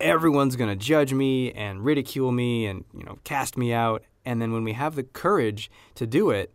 everyone's 0.00 0.56
going 0.56 0.70
to 0.70 0.76
judge 0.76 1.12
me 1.12 1.52
and 1.52 1.84
ridicule 1.84 2.32
me 2.32 2.66
and 2.66 2.84
you 2.92 3.04
know 3.04 3.18
cast 3.24 3.56
me 3.56 3.72
out. 3.72 4.02
And 4.24 4.42
then 4.42 4.52
when 4.52 4.64
we 4.64 4.72
have 4.72 4.96
the 4.96 5.04
courage 5.04 5.70
to 5.94 6.06
do 6.06 6.30
it, 6.30 6.54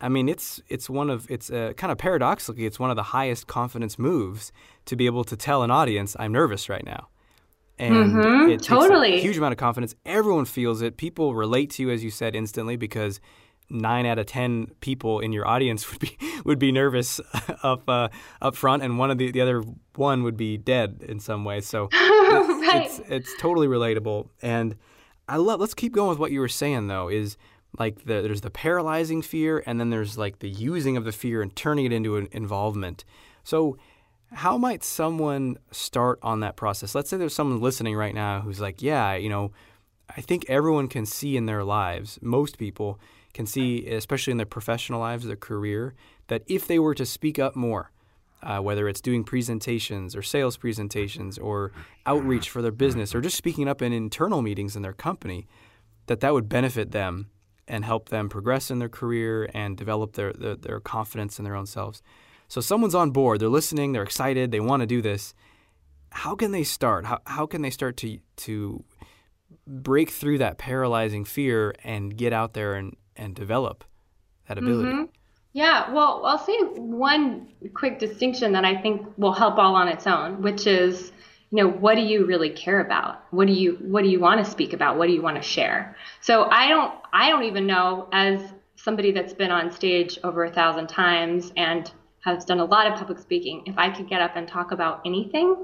I 0.00 0.08
mean, 0.08 0.28
it's 0.28 0.60
it's 0.68 0.88
one 0.88 1.10
of 1.10 1.30
it's 1.30 1.50
uh, 1.50 1.72
kind 1.76 1.90
of 1.90 1.98
paradoxically, 1.98 2.66
it's 2.66 2.78
one 2.78 2.90
of 2.90 2.96
the 2.96 3.04
highest 3.04 3.46
confidence 3.46 3.98
moves 3.98 4.52
to 4.86 4.96
be 4.96 5.06
able 5.06 5.24
to 5.24 5.36
tell 5.36 5.62
an 5.62 5.70
audience, 5.70 6.16
"I'm 6.18 6.32
nervous 6.32 6.68
right 6.68 6.84
now." 6.84 7.08
And 7.78 7.94
mm-hmm, 7.94 8.50
it 8.50 8.62
totally. 8.62 9.14
a 9.14 9.20
huge 9.20 9.36
amount 9.36 9.52
of 9.52 9.58
confidence. 9.58 9.94
Everyone 10.04 10.44
feels 10.44 10.82
it. 10.82 10.96
People 10.96 11.34
relate 11.34 11.70
to 11.70 11.82
you, 11.82 11.90
as 11.90 12.02
you 12.02 12.10
said, 12.10 12.34
instantly 12.34 12.76
because 12.76 13.20
nine 13.70 14.06
out 14.06 14.18
of 14.18 14.26
ten 14.26 14.66
people 14.80 15.20
in 15.20 15.32
your 15.32 15.46
audience 15.46 15.90
would 15.92 16.00
be 16.00 16.16
would 16.44 16.58
be 16.58 16.72
nervous 16.72 17.20
up 17.62 17.88
uh, 17.88 18.08
up 18.40 18.56
front, 18.56 18.82
and 18.82 18.98
one 18.98 19.10
of 19.10 19.18
the 19.18 19.30
the 19.30 19.40
other 19.40 19.62
one 19.94 20.22
would 20.22 20.36
be 20.36 20.56
dead 20.56 21.04
in 21.06 21.20
some 21.20 21.44
way. 21.44 21.60
So 21.60 21.88
it's, 21.92 22.68
right. 22.68 22.86
it's 22.86 23.00
it's 23.08 23.40
totally 23.40 23.66
relatable. 23.66 24.28
And 24.42 24.76
I 25.28 25.36
love. 25.36 25.60
Let's 25.60 25.74
keep 25.74 25.92
going 25.92 26.10
with 26.10 26.18
what 26.18 26.32
you 26.32 26.40
were 26.40 26.48
saying 26.48 26.88
though. 26.88 27.08
Is 27.08 27.36
like 27.78 28.04
the, 28.04 28.22
there's 28.22 28.40
the 28.40 28.50
paralyzing 28.50 29.22
fear, 29.22 29.62
and 29.66 29.78
then 29.78 29.90
there's 29.90 30.16
like 30.16 30.38
the 30.40 30.48
using 30.48 30.96
of 30.96 31.04
the 31.04 31.12
fear 31.12 31.42
and 31.42 31.54
turning 31.54 31.84
it 31.84 31.92
into 31.92 32.16
an 32.16 32.28
involvement. 32.32 33.04
So 33.44 33.78
how 34.32 34.58
might 34.58 34.84
someone 34.84 35.58
start 35.70 36.18
on 36.22 36.40
that 36.40 36.56
process? 36.56 36.94
Let's 36.94 37.08
say 37.08 37.16
there's 37.16 37.34
someone 37.34 37.60
listening 37.60 37.96
right 37.96 38.14
now 38.14 38.40
who's 38.40 38.60
like, 38.60 38.82
yeah, 38.82 39.14
you 39.14 39.28
know, 39.28 39.52
I 40.14 40.20
think 40.20 40.44
everyone 40.48 40.88
can 40.88 41.06
see 41.06 41.36
in 41.36 41.46
their 41.46 41.64
lives, 41.64 42.18
most 42.22 42.58
people 42.58 42.98
can 43.34 43.46
see, 43.46 43.86
especially 43.88 44.30
in 44.30 44.36
their 44.36 44.46
professional 44.46 45.00
lives, 45.00 45.26
their 45.26 45.36
career, 45.36 45.94
that 46.28 46.42
if 46.46 46.66
they 46.66 46.78
were 46.78 46.94
to 46.94 47.06
speak 47.06 47.38
up 47.38 47.56
more, 47.56 47.90
uh, 48.42 48.58
whether 48.58 48.88
it's 48.88 49.00
doing 49.00 49.24
presentations 49.24 50.14
or 50.14 50.22
sales 50.22 50.56
presentations 50.56 51.38
or 51.38 51.72
outreach 52.06 52.48
for 52.50 52.62
their 52.62 52.72
business 52.72 53.14
or 53.14 53.20
just 53.20 53.36
speaking 53.36 53.68
up 53.68 53.82
in 53.82 53.92
internal 53.92 54.42
meetings 54.42 54.76
in 54.76 54.82
their 54.82 54.92
company, 54.92 55.46
that 56.06 56.20
that 56.20 56.32
would 56.32 56.48
benefit 56.48 56.92
them 56.92 57.28
and 57.66 57.84
help 57.84 58.08
them 58.08 58.28
progress 58.28 58.70
in 58.70 58.78
their 58.78 58.88
career 58.88 59.48
and 59.52 59.76
develop 59.76 60.14
their, 60.14 60.32
their, 60.32 60.56
their 60.56 60.80
confidence 60.80 61.38
in 61.38 61.44
their 61.44 61.54
own 61.54 61.66
selves. 61.66 62.02
So 62.48 62.60
someone's 62.60 62.94
on 62.94 63.10
board, 63.10 63.40
they're 63.40 63.48
listening, 63.48 63.92
they're 63.92 64.02
excited, 64.02 64.50
they 64.50 64.60
want 64.60 64.80
to 64.80 64.86
do 64.86 65.02
this. 65.02 65.34
how 66.10 66.34
can 66.34 66.52
they 66.52 66.64
start? 66.64 67.04
How, 67.04 67.20
how 67.26 67.46
can 67.46 67.62
they 67.62 67.70
start 67.70 67.96
to 67.98 68.18
to 68.36 68.82
break 69.66 70.10
through 70.10 70.38
that 70.38 70.58
paralyzing 70.58 71.24
fear 71.24 71.74
and 71.84 72.16
get 72.16 72.32
out 72.32 72.54
there 72.54 72.74
and, 72.74 72.96
and 73.16 73.34
develop 73.34 73.84
that 74.48 74.58
ability? 74.58 74.90
Mm-hmm. 74.90 75.04
Yeah, 75.52 75.92
well, 75.92 76.22
I'll 76.24 76.38
say 76.38 76.56
one 76.58 77.48
quick 77.74 77.98
distinction 77.98 78.52
that 78.52 78.64
I 78.64 78.80
think 78.80 79.06
will 79.16 79.32
help 79.32 79.58
all 79.58 79.74
on 79.74 79.88
its 79.88 80.06
own, 80.06 80.42
which 80.42 80.66
is, 80.66 81.10
you 81.50 81.56
know, 81.58 81.68
what 81.68 81.96
do 81.96 82.02
you 82.02 82.26
really 82.26 82.50
care 82.50 82.80
about? 82.80 83.24
What 83.30 83.46
do 83.46 83.52
you 83.52 83.72
what 83.80 84.04
do 84.04 84.10
you 84.10 84.20
want 84.20 84.44
to 84.44 84.50
speak 84.50 84.72
about? 84.72 84.96
What 84.98 85.06
do 85.06 85.12
you 85.12 85.22
want 85.22 85.36
to 85.36 85.42
share? 85.42 85.96
So 86.20 86.44
I 86.44 86.68
don't 86.68 86.94
I 87.12 87.28
don't 87.30 87.44
even 87.44 87.66
know 87.66 88.08
as 88.12 88.40
somebody 88.76 89.10
that's 89.12 89.32
been 89.32 89.50
on 89.50 89.70
stage 89.72 90.18
over 90.22 90.44
a 90.44 90.50
thousand 90.50 90.88
times 90.88 91.52
and 91.56 91.90
has 92.34 92.44
done 92.44 92.60
a 92.60 92.64
lot 92.64 92.86
of 92.86 92.98
public 92.98 93.18
speaking, 93.18 93.62
if 93.66 93.76
I 93.78 93.90
could 93.90 94.08
get 94.08 94.20
up 94.20 94.36
and 94.36 94.46
talk 94.46 94.72
about 94.72 95.02
anything, 95.04 95.56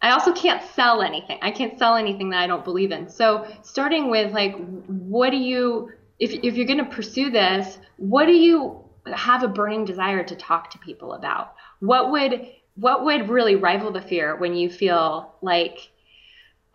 I 0.00 0.12
also 0.12 0.32
can't 0.32 0.62
sell 0.74 1.02
anything. 1.02 1.38
I 1.42 1.50
can't 1.50 1.78
sell 1.78 1.96
anything 1.96 2.30
that 2.30 2.40
I 2.40 2.46
don't 2.46 2.64
believe 2.64 2.92
in. 2.92 3.08
So 3.08 3.46
starting 3.62 4.10
with 4.10 4.32
like, 4.32 4.56
what 4.86 5.30
do 5.30 5.36
you, 5.36 5.90
if, 6.18 6.30
if 6.32 6.54
you're 6.54 6.66
going 6.66 6.84
to 6.84 6.90
pursue 6.90 7.30
this, 7.30 7.78
what 7.96 8.26
do 8.26 8.32
you 8.32 8.84
have 9.12 9.42
a 9.42 9.48
burning 9.48 9.84
desire 9.84 10.22
to 10.22 10.36
talk 10.36 10.70
to 10.70 10.78
people 10.78 11.14
about? 11.14 11.54
What 11.80 12.12
would, 12.12 12.48
what 12.76 13.04
would 13.04 13.28
really 13.28 13.56
rival 13.56 13.90
the 13.90 14.00
fear 14.00 14.36
when 14.36 14.54
you 14.54 14.70
feel 14.70 15.34
like, 15.42 15.90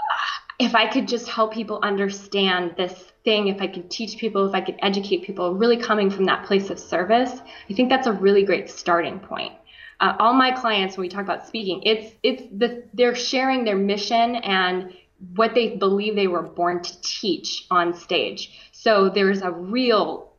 ah, 0.01 0.43
if 0.59 0.75
I 0.75 0.87
could 0.87 1.07
just 1.07 1.29
help 1.29 1.53
people 1.53 1.79
understand 1.81 2.75
this 2.75 3.12
thing, 3.23 3.47
if 3.47 3.61
I 3.61 3.67
could 3.67 3.89
teach 3.89 4.17
people, 4.17 4.47
if 4.47 4.53
I 4.53 4.61
could 4.61 4.77
educate 4.81 5.23
people, 5.23 5.53
really 5.53 5.77
coming 5.77 6.09
from 6.09 6.25
that 6.25 6.45
place 6.45 6.69
of 6.69 6.79
service, 6.79 7.41
I 7.69 7.73
think 7.73 7.89
that's 7.89 8.07
a 8.07 8.11
really 8.11 8.43
great 8.43 8.69
starting 8.69 9.19
point. 9.19 9.53
Uh, 9.99 10.15
all 10.19 10.33
my 10.33 10.51
clients, 10.51 10.97
when 10.97 11.03
we 11.03 11.09
talk 11.09 11.23
about 11.23 11.47
speaking, 11.47 11.81
it's 11.83 12.13
it's 12.23 12.43
the 12.57 12.83
they're 12.93 13.15
sharing 13.15 13.63
their 13.63 13.77
mission 13.77 14.35
and 14.35 14.93
what 15.35 15.53
they 15.55 15.77
believe 15.77 16.15
they 16.15 16.27
were 16.27 16.41
born 16.41 16.81
to 16.81 17.01
teach 17.01 17.65
on 17.71 17.93
stage. 17.93 18.69
So 18.71 19.09
there's 19.09 19.41
a 19.41 19.51
real 19.51 20.33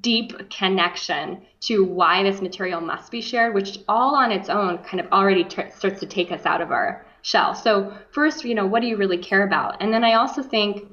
deep 0.00 0.50
connection 0.50 1.42
to 1.60 1.84
why 1.84 2.22
this 2.22 2.40
material 2.40 2.80
must 2.80 3.10
be 3.10 3.20
shared, 3.20 3.54
which 3.54 3.78
all 3.88 4.14
on 4.14 4.32
its 4.32 4.48
own 4.48 4.78
kind 4.78 5.00
of 5.00 5.10
already 5.12 5.44
t- 5.44 5.70
starts 5.74 6.00
to 6.00 6.06
take 6.06 6.32
us 6.32 6.44
out 6.44 6.60
of 6.60 6.70
our 6.70 7.06
shell. 7.22 7.54
So 7.54 7.96
first, 8.10 8.44
you 8.44 8.54
know, 8.54 8.66
what 8.66 8.82
do 8.82 8.88
you 8.88 8.96
really 8.96 9.18
care 9.18 9.46
about? 9.46 9.80
And 9.80 9.92
then 9.92 10.04
I 10.04 10.14
also 10.14 10.42
think 10.42 10.88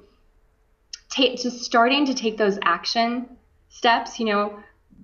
t- 1.13 1.35
just 1.35 1.63
starting 1.63 2.05
to 2.07 2.13
take 2.13 2.37
those 2.37 2.57
action 2.63 3.27
steps, 3.69 4.19
you 4.19 4.25
know, 4.25 4.59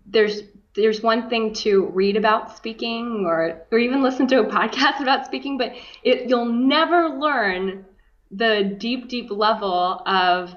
there's 0.06 0.42
there's 0.76 1.02
one 1.02 1.30
thing 1.30 1.54
to 1.54 1.88
read 1.88 2.16
about 2.16 2.56
speaking 2.56 3.26
or 3.26 3.62
or 3.72 3.80
even 3.80 4.02
listen 4.02 4.28
to 4.28 4.40
a 4.40 4.46
podcast 4.46 5.00
about 5.02 5.26
speaking, 5.26 5.58
but 5.58 5.74
it 6.04 6.30
you'll 6.30 6.46
never 6.46 7.10
learn 7.10 7.86
the 8.32 8.76
deep 8.78 9.08
deep 9.08 9.30
level 9.32 10.02
of 10.06 10.56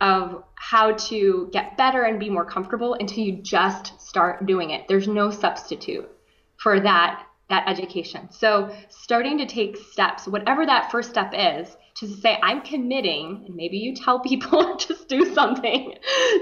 of 0.00 0.42
how 0.54 0.92
to 0.92 1.48
get 1.52 1.76
better 1.76 2.02
and 2.02 2.18
be 2.18 2.30
more 2.30 2.44
comfortable 2.44 2.94
until 2.94 3.22
you 3.22 3.32
just 3.42 4.00
start 4.00 4.46
doing 4.46 4.70
it. 4.70 4.88
There's 4.88 5.08
no 5.08 5.30
substitute 5.30 6.08
for 6.56 6.80
that 6.80 7.26
that 7.48 7.68
education. 7.68 8.30
So 8.30 8.74
starting 8.88 9.38
to 9.38 9.46
take 9.46 9.76
steps, 9.76 10.26
whatever 10.28 10.64
that 10.64 10.90
first 10.90 11.10
step 11.10 11.32
is, 11.36 11.76
to 11.96 12.08
say 12.08 12.38
I'm 12.42 12.62
committing, 12.62 13.44
and 13.46 13.54
maybe 13.54 13.78
you 13.78 13.94
tell 13.94 14.20
people 14.20 14.76
just 14.88 15.08
do 15.08 15.32
something 15.34 15.94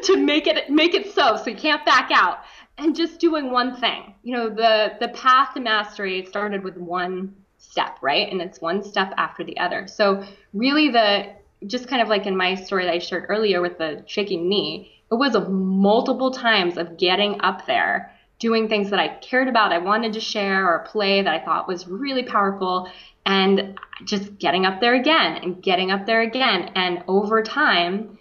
to 0.05 0.17
make 0.17 0.47
it 0.47 0.71
make 0.71 0.95
it 0.95 1.13
so, 1.13 1.37
so 1.37 1.51
you 1.51 1.57
can't 1.57 1.85
back 1.85 2.11
out 2.13 2.39
and 2.79 2.95
just 2.95 3.21
doing 3.21 3.51
one 3.51 3.77
thing. 3.77 4.15
You 4.23 4.37
know, 4.37 4.49
the 4.49 4.95
the 5.01 5.09
path 5.09 5.55
to 5.55 5.61
mastery 5.61 6.25
started 6.27 6.63
with 6.63 6.77
one 6.77 7.35
step, 7.59 7.99
right? 8.01 8.31
And 8.31 8.41
it's 8.41 8.61
one 8.61 8.83
step 8.83 9.13
after 9.17 9.45
the 9.45 9.59
other. 9.59 9.87
So 9.87 10.25
really 10.55 10.91
the 10.91 11.35
just 11.67 11.89
kind 11.89 12.01
of 12.01 12.09
like 12.09 12.27
in 12.27 12.37
my 12.37 12.55
story 12.55 12.85
that 12.85 12.95
I 12.95 12.99
shared 12.99 13.27
earlier 13.29 13.61
with 13.61 13.79
the 13.79 14.05
shaking 14.07 14.49
knee, 14.49 14.93
it 15.11 15.17
was 15.17 15.35
a 15.35 15.49
multiple 15.49 16.31
times 16.31 16.77
of 16.77 16.97
getting 16.97 17.41
up 17.41 17.67
there, 17.67 18.13
doing 18.39 18.69
things 18.69 18.91
that 18.91 19.01
I 19.01 19.09
cared 19.09 19.49
about, 19.49 19.73
I 19.73 19.79
wanted 19.79 20.13
to 20.13 20.21
share 20.21 20.67
or 20.73 20.81
play 20.81 21.23
that 21.23 21.35
I 21.35 21.45
thought 21.45 21.69
was 21.69 21.89
really 21.89 22.23
powerful, 22.23 22.91
and 23.27 23.79
just 24.05 24.39
getting 24.39 24.65
up 24.65 24.81
there 24.81 24.95
again 24.95 25.37
and 25.43 25.63
getting 25.63 25.91
up 25.91 26.07
there 26.07 26.23
again. 26.23 26.71
And 26.75 27.03
over 27.09 27.43
time, 27.43 28.19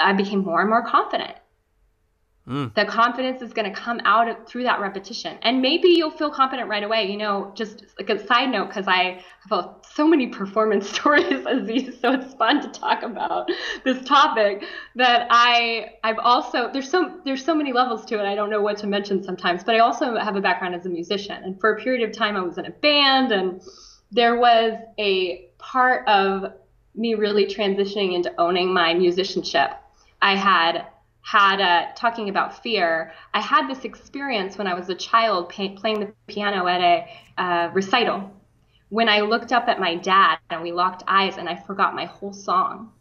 I 0.00 0.12
became 0.12 0.44
more 0.44 0.60
and 0.60 0.70
more 0.70 0.84
confident. 0.84 1.34
Mm. 2.48 2.74
The 2.74 2.86
confidence 2.86 3.42
is 3.42 3.52
going 3.52 3.72
to 3.72 3.78
come 3.78 4.00
out 4.04 4.28
of, 4.28 4.46
through 4.46 4.62
that 4.62 4.80
repetition. 4.80 5.36
And 5.42 5.60
maybe 5.60 5.88
you'll 5.88 6.10
feel 6.10 6.30
confident 6.30 6.68
right 6.68 6.82
away. 6.82 7.10
You 7.10 7.18
know, 7.18 7.52
just 7.54 7.84
like 7.98 8.08
a 8.08 8.26
side 8.26 8.50
note, 8.50 8.68
because 8.68 8.88
I 8.88 9.22
have 9.50 9.76
so 9.94 10.08
many 10.08 10.28
performance 10.28 10.88
stories, 10.96 11.44
Aziz, 11.46 12.00
so 12.00 12.12
it's 12.12 12.32
fun 12.34 12.62
to 12.62 12.68
talk 12.68 13.02
about 13.02 13.50
this 13.84 14.02
topic. 14.06 14.64
That 14.94 15.26
I, 15.30 15.90
I've 16.02 16.18
also 16.18 16.70
there's 16.72 16.90
so 16.90 17.20
there's 17.24 17.44
so 17.44 17.54
many 17.54 17.72
levels 17.72 18.06
to 18.06 18.18
it. 18.18 18.26
I 18.26 18.34
don't 18.34 18.50
know 18.50 18.62
what 18.62 18.78
to 18.78 18.86
mention 18.86 19.22
sometimes, 19.22 19.62
but 19.62 19.74
I 19.74 19.80
also 19.80 20.16
have 20.16 20.36
a 20.36 20.40
background 20.40 20.74
as 20.74 20.86
a 20.86 20.90
musician, 20.90 21.42
and 21.44 21.60
for 21.60 21.74
a 21.74 21.80
period 21.80 22.08
of 22.08 22.16
time 22.16 22.34
I 22.34 22.40
was 22.40 22.56
in 22.56 22.64
a 22.64 22.70
band, 22.70 23.30
and 23.30 23.60
there 24.10 24.38
was 24.38 24.72
a 24.98 25.50
part 25.58 26.08
of 26.08 26.52
me 26.94 27.14
really 27.14 27.46
transitioning 27.46 28.14
into 28.14 28.32
owning 28.40 28.72
my 28.72 28.94
musicianship. 28.94 29.70
I 30.20 30.34
had 30.34 30.86
had 31.30 31.60
uh, 31.60 31.92
talking 31.94 32.30
about 32.30 32.62
fear. 32.62 33.12
I 33.34 33.40
had 33.42 33.68
this 33.68 33.84
experience 33.84 34.56
when 34.56 34.66
I 34.66 34.72
was 34.72 34.88
a 34.88 34.94
child 34.94 35.50
pay, 35.50 35.68
playing 35.68 36.00
the 36.00 36.14
piano 36.26 36.66
at 36.66 36.80
a 36.80 37.06
uh, 37.36 37.70
recital. 37.74 38.30
When 38.88 39.10
I 39.10 39.20
looked 39.20 39.52
up 39.52 39.68
at 39.68 39.78
my 39.78 39.96
dad 39.96 40.38
and 40.48 40.62
we 40.62 40.72
locked 40.72 41.02
eyes, 41.06 41.36
and 41.36 41.46
I 41.46 41.56
forgot 41.56 41.94
my 41.94 42.06
whole 42.06 42.32
song. 42.32 42.92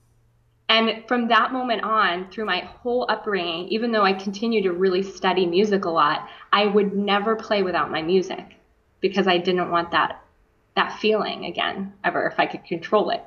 And 0.68 1.06
from 1.08 1.30
that 1.30 1.54
moment 1.54 1.84
on, 1.84 2.30
through 2.30 2.44
my 2.44 2.60
whole 2.60 3.06
upbringing, 3.08 3.70
even 3.70 3.94
though 3.94 4.04
I 4.04 4.12
continued 4.12 4.64
to 4.64 4.74
really 4.74 5.04
study 5.04 5.46
music 5.46 5.86
a 5.86 5.90
lot, 5.90 6.28
I 6.52 6.66
would 6.66 6.94
never 6.94 7.38
play 7.38 7.64
without 7.64 7.90
my 7.90 8.02
music 8.02 8.58
because 9.00 9.28
I 9.28 9.38
didn't 9.38 9.72
want 9.72 9.92
that 9.92 10.22
that 10.76 11.00
feeling 11.00 11.46
again 11.46 11.94
ever 12.04 12.28
if 12.28 12.38
I 12.38 12.46
could 12.46 12.66
control 12.66 13.10
it. 13.12 13.24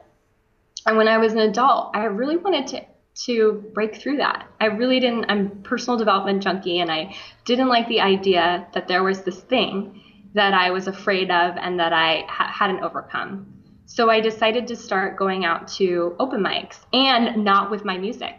And 0.85 0.99
when 0.99 1.09
I 1.09 1.17
was 1.17 1.33
an 1.33 1.39
adult, 1.39 1.97
I 1.97 2.05
really 2.05 2.37
wanted 2.37 2.67
to 2.69 2.85
to 3.27 3.65
break 3.75 3.97
through 3.97 4.19
that. 4.19 4.49
I 4.61 4.67
really 4.67 5.01
didn't, 5.01 5.27
I'm 5.29 5.63
personal 5.63 5.99
development 5.99 6.43
junkie 6.43 6.81
and 6.81 6.91
I 6.91 7.15
didn't 7.45 7.69
like 7.69 7.89
the 7.89 8.01
idea 8.01 8.67
that 8.75 8.89
there 8.89 9.03
was 9.03 9.23
this 9.23 9.41
thing 9.41 10.03
that 10.35 10.55
I 10.55 10.71
was 10.71 10.87
afraid 10.87 11.31
of 11.31 11.57
and 11.57 11.79
that 11.81 11.93
I 11.93 12.25
ha- 12.29 12.53
hadn't 12.53 12.83
overcome. 12.83 13.53
So 13.87 14.09
I 14.09 14.21
decided 14.21 14.69
to 14.69 14.77
start 14.77 15.17
going 15.17 15.45
out 15.45 15.69
to 15.73 16.15
open 16.21 16.43
mics 16.43 16.79
and 16.93 17.45
not 17.45 17.71
with 17.71 17.85
my 17.85 17.99
music 17.99 18.35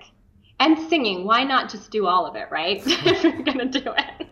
and 0.61 0.77
singing. 0.89 1.25
Why 1.25 1.43
not 1.43 1.71
just 1.71 1.89
do 1.89 2.05
all 2.05 2.27
of 2.27 2.35
it, 2.35 2.47
right? 2.51 2.81
if 2.85 3.23
you're 3.23 3.41
going 3.43 3.57
to 3.57 3.79
do 3.79 3.91
it. 3.97 4.27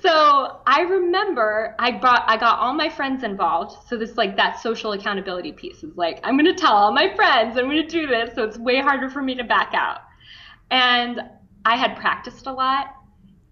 so 0.00 0.60
I 0.66 0.80
remember 0.80 1.74
I 1.78 1.90
brought 1.90 2.24
I 2.26 2.38
got 2.38 2.58
all 2.58 2.72
my 2.72 2.88
friends 2.88 3.22
involved. 3.22 3.76
So 3.88 3.96
this 3.96 4.16
like 4.16 4.36
that 4.36 4.60
social 4.60 4.92
accountability 4.92 5.52
piece 5.52 5.82
is 5.82 5.96
like 5.96 6.20
I'm 6.22 6.36
gonna 6.36 6.54
tell 6.54 6.72
all 6.72 6.92
my 6.92 7.14
friends 7.14 7.58
I'm 7.58 7.64
gonna 7.66 7.86
do 7.86 8.06
this, 8.06 8.34
so 8.34 8.44
it's 8.44 8.58
way 8.58 8.80
harder 8.80 9.10
for 9.10 9.22
me 9.22 9.34
to 9.34 9.44
back 9.44 9.72
out. 9.74 10.00
And 10.70 11.20
I 11.64 11.76
had 11.76 11.96
practiced 11.96 12.46
a 12.46 12.52
lot, 12.52 12.94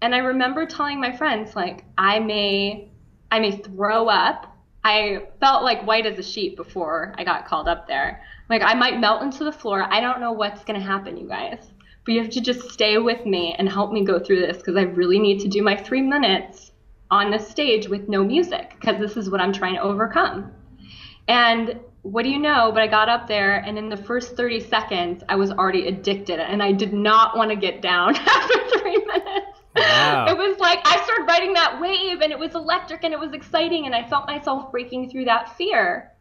and 0.01 0.15
I 0.15 0.19
remember 0.19 0.65
telling 0.65 0.99
my 0.99 1.15
friends 1.15 1.55
like 1.55 1.83
I 1.97 2.19
may 2.19 2.91
I 3.31 3.39
may 3.39 3.51
throw 3.51 4.07
up. 4.07 4.55
I 4.83 5.27
felt 5.39 5.63
like 5.63 5.85
white 5.85 6.05
as 6.05 6.19
a 6.19 6.23
sheet 6.23 6.55
before 6.55 7.13
I 7.17 7.23
got 7.23 7.47
called 7.47 7.67
up 7.67 7.87
there. 7.87 8.21
Like 8.49 8.61
I 8.63 8.75
might 8.75 8.99
melt 8.99 9.23
into 9.23 9.43
the 9.43 9.51
floor. 9.51 9.85
I 9.91 9.99
don't 9.99 10.21
know 10.21 10.31
what's 10.31 10.63
gonna 10.63 10.79
happen, 10.79 11.17
you 11.17 11.27
guys 11.27 11.71
but 12.05 12.13
you 12.13 12.21
have 12.21 12.29
to 12.31 12.41
just 12.41 12.69
stay 12.71 12.99
with 12.99 13.25
me 13.25 13.55
and 13.57 13.67
help 13.67 13.91
me 13.91 14.05
go 14.05 14.19
through 14.19 14.39
this 14.39 14.57
because 14.57 14.77
I 14.77 14.83
really 14.83 15.17
need 15.17 15.39
to 15.39 15.47
do 15.47 15.63
my 15.63 15.75
three 15.75 16.03
minutes 16.03 16.71
on 17.09 17.31
the 17.31 17.39
stage 17.39 17.87
with 17.87 18.07
no 18.07 18.23
music 18.23 18.75
because 18.79 18.99
this 18.99 19.17
is 19.17 19.29
what 19.29 19.41
I'm 19.41 19.51
trying 19.51 19.75
to 19.75 19.81
overcome. 19.81 20.51
And 21.27 21.79
what 22.03 22.23
do 22.23 22.29
you 22.29 22.37
know? 22.37 22.71
But 22.71 22.83
I 22.83 22.87
got 22.87 23.09
up 23.09 23.27
there, 23.27 23.55
and 23.57 23.79
in 23.79 23.89
the 23.89 23.97
first 23.97 24.37
30 24.37 24.59
seconds, 24.59 25.23
I 25.27 25.35
was 25.35 25.51
already 25.51 25.87
addicted, 25.87 26.39
and 26.39 26.61
I 26.61 26.71
did 26.71 26.93
not 26.93 27.35
want 27.35 27.49
to 27.49 27.55
get 27.55 27.81
down 27.81 28.15
after 28.15 28.79
three 28.79 29.03
minutes. 29.05 29.59
Wow. 29.75 30.27
It 30.29 30.37
was 30.37 30.59
like 30.59 30.79
I 30.85 31.03
started 31.03 31.25
riding 31.27 31.53
that 31.53 31.81
wave, 31.81 32.21
and 32.21 32.31
it 32.31 32.37
was 32.37 32.53
electric, 32.53 33.03
and 33.03 33.13
it 33.13 33.19
was 33.19 33.33
exciting, 33.33 33.87
and 33.87 33.95
I 33.95 34.07
felt 34.07 34.27
myself 34.27 34.71
breaking 34.71 35.09
through 35.09 35.25
that 35.25 35.57
fear. 35.57 36.11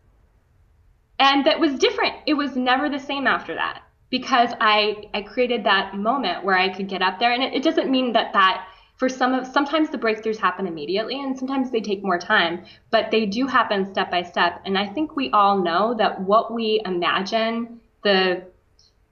And 1.18 1.44
that 1.44 1.60
was 1.60 1.74
different. 1.78 2.14
It 2.26 2.34
was 2.34 2.56
never 2.56 2.88
the 2.88 2.98
same 2.98 3.26
after 3.26 3.54
that 3.54 3.83
because 4.14 4.50
I 4.60 5.08
I 5.12 5.22
created 5.22 5.64
that 5.64 5.96
moment 5.96 6.44
where 6.44 6.56
I 6.56 6.68
could 6.68 6.88
get 6.88 7.02
up 7.02 7.18
there, 7.18 7.32
and 7.32 7.42
it, 7.42 7.52
it 7.52 7.64
doesn't 7.64 7.90
mean 7.90 8.12
that 8.12 8.32
that 8.32 8.64
for 8.96 9.08
some 9.08 9.34
of 9.34 9.44
sometimes 9.44 9.90
the 9.90 9.98
breakthroughs 9.98 10.36
happen 10.38 10.68
immediately 10.68 11.20
and 11.20 11.36
sometimes 11.36 11.72
they 11.72 11.80
take 11.80 12.04
more 12.04 12.16
time 12.16 12.64
but 12.92 13.10
they 13.10 13.26
do 13.26 13.48
happen 13.48 13.84
step 13.84 14.08
by 14.08 14.22
step 14.22 14.60
and 14.64 14.78
i 14.78 14.86
think 14.86 15.16
we 15.16 15.30
all 15.30 15.60
know 15.60 15.94
that 15.98 16.20
what 16.20 16.54
we 16.54 16.80
imagine 16.84 17.80
the 18.04 18.44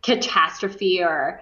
catastrophe 0.03 1.03
or 1.03 1.41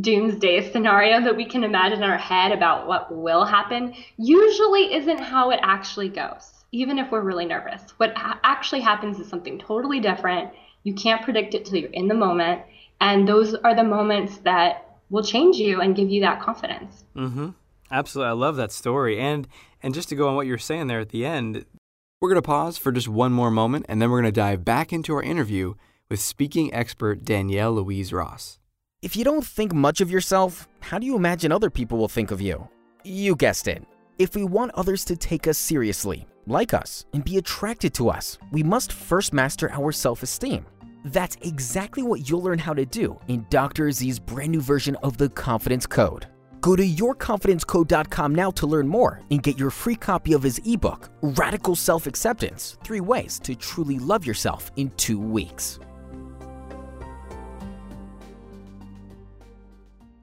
doomsday 0.00 0.70
scenario 0.70 1.20
that 1.20 1.36
we 1.36 1.44
can 1.44 1.64
imagine 1.64 2.02
in 2.02 2.08
our 2.08 2.16
head 2.16 2.52
about 2.52 2.86
what 2.86 3.14
will 3.14 3.44
happen 3.44 3.94
usually 4.16 4.94
isn't 4.94 5.18
how 5.18 5.50
it 5.50 5.60
actually 5.62 6.08
goes, 6.08 6.64
even 6.72 6.98
if 6.98 7.10
we're 7.10 7.20
really 7.20 7.44
nervous. 7.44 7.82
What 7.98 8.16
ha- 8.16 8.40
actually 8.42 8.80
happens 8.80 9.18
is 9.18 9.28
something 9.28 9.58
totally 9.58 10.00
different. 10.00 10.50
You 10.82 10.94
can't 10.94 11.22
predict 11.22 11.54
it 11.54 11.66
till 11.66 11.78
you're 11.78 11.90
in 11.90 12.08
the 12.08 12.14
moment. 12.14 12.62
And 13.02 13.26
those 13.26 13.54
are 13.54 13.74
the 13.74 13.82
moments 13.82 14.38
that 14.38 14.86
will 15.10 15.24
change 15.24 15.56
you 15.56 15.80
and 15.80 15.94
give 15.96 16.08
you 16.08 16.20
that 16.20 16.40
confidence. 16.40 17.04
Mm-hmm. 17.16 17.50
Absolutely. 17.90 18.30
I 18.30 18.32
love 18.34 18.54
that 18.56 18.70
story. 18.70 19.18
And 19.18 19.48
and 19.82 19.92
just 19.92 20.08
to 20.10 20.14
go 20.14 20.28
on 20.28 20.36
what 20.36 20.46
you're 20.46 20.56
saying 20.56 20.86
there 20.86 21.00
at 21.00 21.08
the 21.08 21.26
end, 21.26 21.66
we're 22.20 22.28
going 22.28 22.40
to 22.40 22.46
pause 22.46 22.78
for 22.78 22.92
just 22.92 23.08
one 23.08 23.32
more 23.32 23.50
moment 23.50 23.86
and 23.88 24.00
then 24.00 24.08
we're 24.08 24.20
going 24.20 24.32
to 24.32 24.40
dive 24.40 24.64
back 24.64 24.92
into 24.92 25.12
our 25.14 25.22
interview 25.22 25.74
with 26.08 26.20
speaking 26.20 26.72
expert 26.72 27.24
Danielle 27.24 27.72
Louise 27.72 28.12
Ross. 28.12 28.60
If 29.02 29.16
you 29.16 29.24
don't 29.24 29.44
think 29.44 29.74
much 29.74 30.00
of 30.00 30.08
yourself, 30.08 30.68
how 30.78 31.00
do 31.00 31.04
you 31.06 31.16
imagine 31.16 31.50
other 31.50 31.70
people 31.70 31.98
will 31.98 32.06
think 32.08 32.30
of 32.30 32.40
you? 32.40 32.68
You 33.02 33.34
guessed 33.34 33.66
it. 33.66 33.82
If 34.20 34.36
we 34.36 34.44
want 34.44 34.70
others 34.76 35.04
to 35.06 35.16
take 35.16 35.48
us 35.48 35.58
seriously, 35.58 36.24
like 36.46 36.72
us, 36.72 37.04
and 37.12 37.24
be 37.24 37.36
attracted 37.36 37.94
to 37.94 38.08
us, 38.10 38.38
we 38.52 38.62
must 38.62 38.92
first 38.92 39.32
master 39.32 39.72
our 39.72 39.90
self 39.90 40.22
esteem. 40.22 40.64
That's 41.04 41.36
exactly 41.42 42.02
what 42.02 42.28
you'll 42.28 42.42
learn 42.42 42.58
how 42.58 42.74
to 42.74 42.86
do 42.86 43.18
in 43.28 43.46
Dr. 43.50 43.90
Z's 43.90 44.18
brand 44.18 44.52
new 44.52 44.60
version 44.60 44.96
of 45.02 45.16
the 45.16 45.28
Confidence 45.28 45.86
Code. 45.86 46.26
Go 46.60 46.76
to 46.76 46.86
yourconfidencecode.com 46.86 48.34
now 48.34 48.52
to 48.52 48.66
learn 48.68 48.86
more 48.86 49.20
and 49.32 49.42
get 49.42 49.58
your 49.58 49.70
free 49.70 49.96
copy 49.96 50.32
of 50.32 50.44
his 50.44 50.60
ebook, 50.64 51.10
Radical 51.20 51.74
Self 51.74 52.06
Acceptance 52.06 52.78
Three 52.84 53.00
Ways 53.00 53.40
to 53.40 53.56
Truly 53.56 53.98
Love 53.98 54.24
Yourself 54.24 54.70
in 54.76 54.90
Two 54.90 55.18
Weeks. 55.18 55.80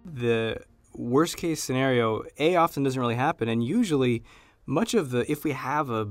The 0.06 0.62
worst 0.94 1.36
case 1.36 1.62
scenario, 1.62 2.24
A, 2.38 2.56
often 2.56 2.84
doesn't 2.84 3.00
really 3.00 3.16
happen. 3.16 3.50
And 3.50 3.62
usually, 3.62 4.24
much 4.66 4.94
of 4.94 5.12
the, 5.12 5.30
if 5.30 5.44
we 5.44 5.52
have 5.52 5.90
a, 5.90 6.08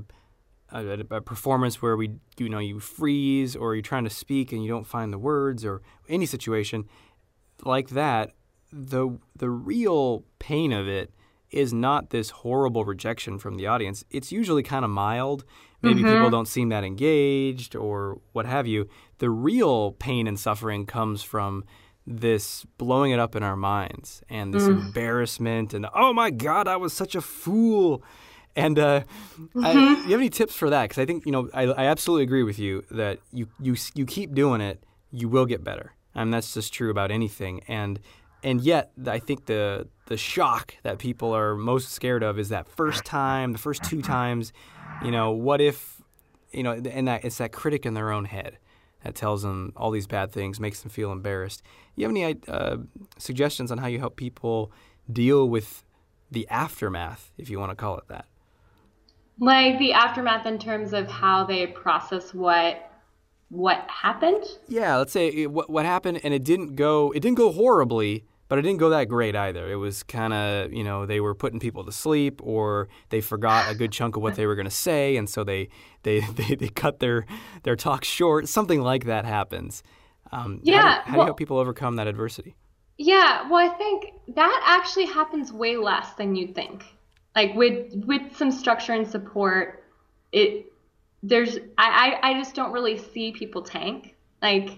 a, 0.73 1.01
a, 1.11 1.21
performance 1.21 1.81
where 1.81 1.97
we, 1.97 2.11
you 2.37 2.49
know, 2.49 2.59
you 2.59 2.81
freeze 2.81 3.57
or 3.57 3.75
you're 3.75 3.83
trying 3.83 4.05
to 4.05 4.11
speak 4.11 4.53
and 4.53 4.63
you 4.63 4.69
don't 4.69 4.87
find 4.87 5.13
the 5.13 5.19
words 5.19 5.65
or 5.65 5.83
any 6.09 6.27
situation 6.27 6.87
like 7.65 7.91
that, 7.91 8.33
the 8.73 9.19
the 9.37 9.51
real 9.51 10.25
pain 10.39 10.73
of 10.73 10.87
it 10.87 11.13
is 11.51 11.73
not 11.73 12.11
this 12.11 12.31
horrible 12.31 12.85
rejection 12.85 13.39
from 13.39 13.57
the 13.57 13.67
audience. 13.67 14.05
It's 14.11 14.31
usually 14.31 14.63
kind 14.63 14.85
of 14.85 14.91
mild. 14.91 15.45
Maybe 15.81 16.03
mm-hmm. 16.03 16.13
people 16.13 16.31
don't 16.31 16.49
seem 16.49 16.69
that 16.71 16.85
engaged 16.85 17.75
or 17.75 18.21
what 18.33 18.47
have 18.47 18.67
you. 18.67 18.89
The 19.19 19.31
real 19.31 19.93
pain 19.93 20.27
and 20.27 20.39
suffering 20.39 20.85
comes 20.85 21.23
from 21.23 21.65
this 22.07 22.67
blowing 22.77 23.13
it 23.13 23.21
up 23.21 23.37
in 23.37 23.43
our 23.43 23.57
minds 23.57 24.23
and 24.29 24.53
this 24.53 24.65
mm. 24.65 24.81
embarrassment 24.81 25.75
and 25.75 25.87
oh 25.95 26.13
my 26.13 26.31
god, 26.31 26.69
I 26.69 26.77
was 26.77 26.93
such 26.93 27.15
a 27.15 27.21
fool. 27.21 28.03
And 28.57 28.79
uh, 28.79 29.03
mm-hmm. 29.39 29.65
I, 29.65 29.73
you 29.73 30.11
have 30.11 30.21
any 30.21 30.31
tips 30.31 30.55
for 30.55 30.71
that? 30.71 30.85
Because 30.85 30.99
I 30.99 31.07
think 31.07 31.27
you 31.27 31.33
know 31.33 31.49
I, 31.55 31.65
I 31.65 31.85
absolutely 31.87 32.25
agree 32.25 32.43
with 32.43 32.59
you 32.59 32.85
that 32.91 33.21
you 33.33 33.49
you 33.61 33.77
you 33.95 34.07
keep 34.07 34.35
doing 34.35 34.61
it, 34.61 34.83
you 35.11 35.29
will 35.29 35.47
get 35.47 35.63
better. 35.63 35.95
And 36.15 36.35
that's 36.35 36.55
just 36.55 36.73
true 36.73 36.91
about 36.91 37.11
anything. 37.11 37.63
And 37.69 38.01
and 38.43 38.61
yet 38.61 38.91
I 39.07 39.19
think 39.19 39.47
the 39.47 39.89
the 40.07 40.17
shock 40.17 40.75
that 40.83 40.99
people 40.99 41.33
are 41.33 41.55
most 41.55 41.91
scared 41.91 42.23
of 42.23 42.39
is 42.39 42.49
that 42.49 42.69
first 42.69 43.05
time, 43.05 43.53
the 43.53 43.59
first 43.59 43.85
two 43.85 44.03
times, 44.03 44.53
you 45.05 45.11
know, 45.11 45.31
what 45.31 45.61
if, 45.61 46.01
you 46.51 46.63
know, 46.63 46.73
and 46.73 47.07
that 47.07 47.25
it's 47.25 47.39
that 47.39 47.53
critic 47.53 47.85
in 47.85 47.95
their 47.95 48.11
own 48.11 48.25
head 48.25 48.59
that 49.05 49.15
tells 49.15 49.43
them 49.43 49.73
all 49.77 49.91
these 49.91 50.07
bad 50.07 50.33
things, 50.33 50.59
makes 50.59 50.81
them 50.81 50.91
feel 50.91 51.13
embarrassed. 51.13 51.63
You 51.95 52.07
have 52.07 52.17
any 52.17 52.37
uh, 52.49 52.79
suggestions 53.19 53.71
on 53.71 53.79
how 53.79 53.87
you 53.87 53.99
help 53.99 54.17
people 54.17 54.73
deal 55.13 55.49
with 55.49 55.85
the 56.31 56.49
aftermath, 56.49 57.33
if 57.39 57.51
you 57.51 57.59
want 57.59 57.71
to 57.71 57.77
call 57.77 57.97
it 57.99 58.09
that? 58.09 58.27
Like 59.41 59.79
the 59.79 59.93
aftermath 59.93 60.47
in 60.47 60.59
terms 60.59 60.93
of 60.93 61.09
how 61.09 61.45
they 61.45 61.67
process 61.67 62.35
what 62.35 62.85
what 63.51 63.87
happened? 63.89 64.45
Yeah, 64.69 64.97
let's 64.97 65.13
say 65.13 65.29
it, 65.29 65.51
what 65.51 65.71
what 65.71 65.87
happened, 65.87 66.21
and 66.23 66.35
it 66.35 66.45
didn't 66.45 66.77
go 66.77 67.13
it 67.13 67.21
didn't 67.21 67.39
go 67.39 67.53
horribly, 67.53 68.25
but 68.49 68.59
it 68.59 68.63
didn't 68.63 68.79
go 68.79 68.91
that 68.91 69.09
great 69.09 69.37
either. 69.37 69.71
It 69.71 69.77
was 69.77 70.03
kind 70.03 70.33
of 70.33 70.73
you 70.73 70.85
know 70.85 71.07
they 71.07 71.21
were 71.21 71.35
putting 71.35 71.61
people 71.61 71.85
to 71.85 71.93
sleep, 71.93 72.41
or 72.43 72.89
they 73.11 73.21
forgot 73.21 73.71
a 73.71 73.75
good 73.75 73.93
chunk 73.93 74.17
of 74.17 74.23
what 74.23 74.35
they 74.35 74.47
were 74.47 74.55
going 74.55 74.67
to 74.67 74.71
say, 74.71 75.17
and 75.17 75.29
so 75.29 75.45
they, 75.45 75.69
they 76.03 76.21
they, 76.35 76.55
they 76.55 76.69
cut 76.69 76.99
their 76.99 77.25
their 77.63 77.77
talk 77.77 78.05
short. 78.05 78.49
Something 78.49 78.83
like 78.83 79.05
that 79.05 79.25
happens. 79.25 79.83
Um, 80.31 80.61
yeah. 80.63 80.81
How, 80.81 80.83
do, 80.83 80.89
how 80.89 81.05
well, 81.05 81.13
do 81.13 81.17
you 81.17 81.27
help 81.27 81.39
people 81.39 81.59
overcome 81.59 81.97
that 81.97 82.07
adversity? 82.07 82.55
Yeah, 82.99 83.49
well, 83.49 83.65
I 83.65 83.73
think 83.75 84.13
that 84.35 84.63
actually 84.67 85.07
happens 85.07 85.53
way 85.53 85.77
less 85.77 86.15
than 86.15 86.35
you'd 86.35 86.55
think. 86.55 86.85
Like 87.39 87.55
with 87.55 87.95
with 88.05 88.37
some 88.37 88.51
structure 88.51 88.93
and 88.95 89.07
support, 89.07 89.85
it 90.33 90.73
there's 91.23 91.57
I, 91.79 92.19
I, 92.21 92.31
I 92.31 92.35
just 92.35 92.57
don't 92.57 92.73
really 92.73 92.99
see 92.99 93.31
people 93.31 93.63
tank. 93.63 94.17
Like 94.43 94.71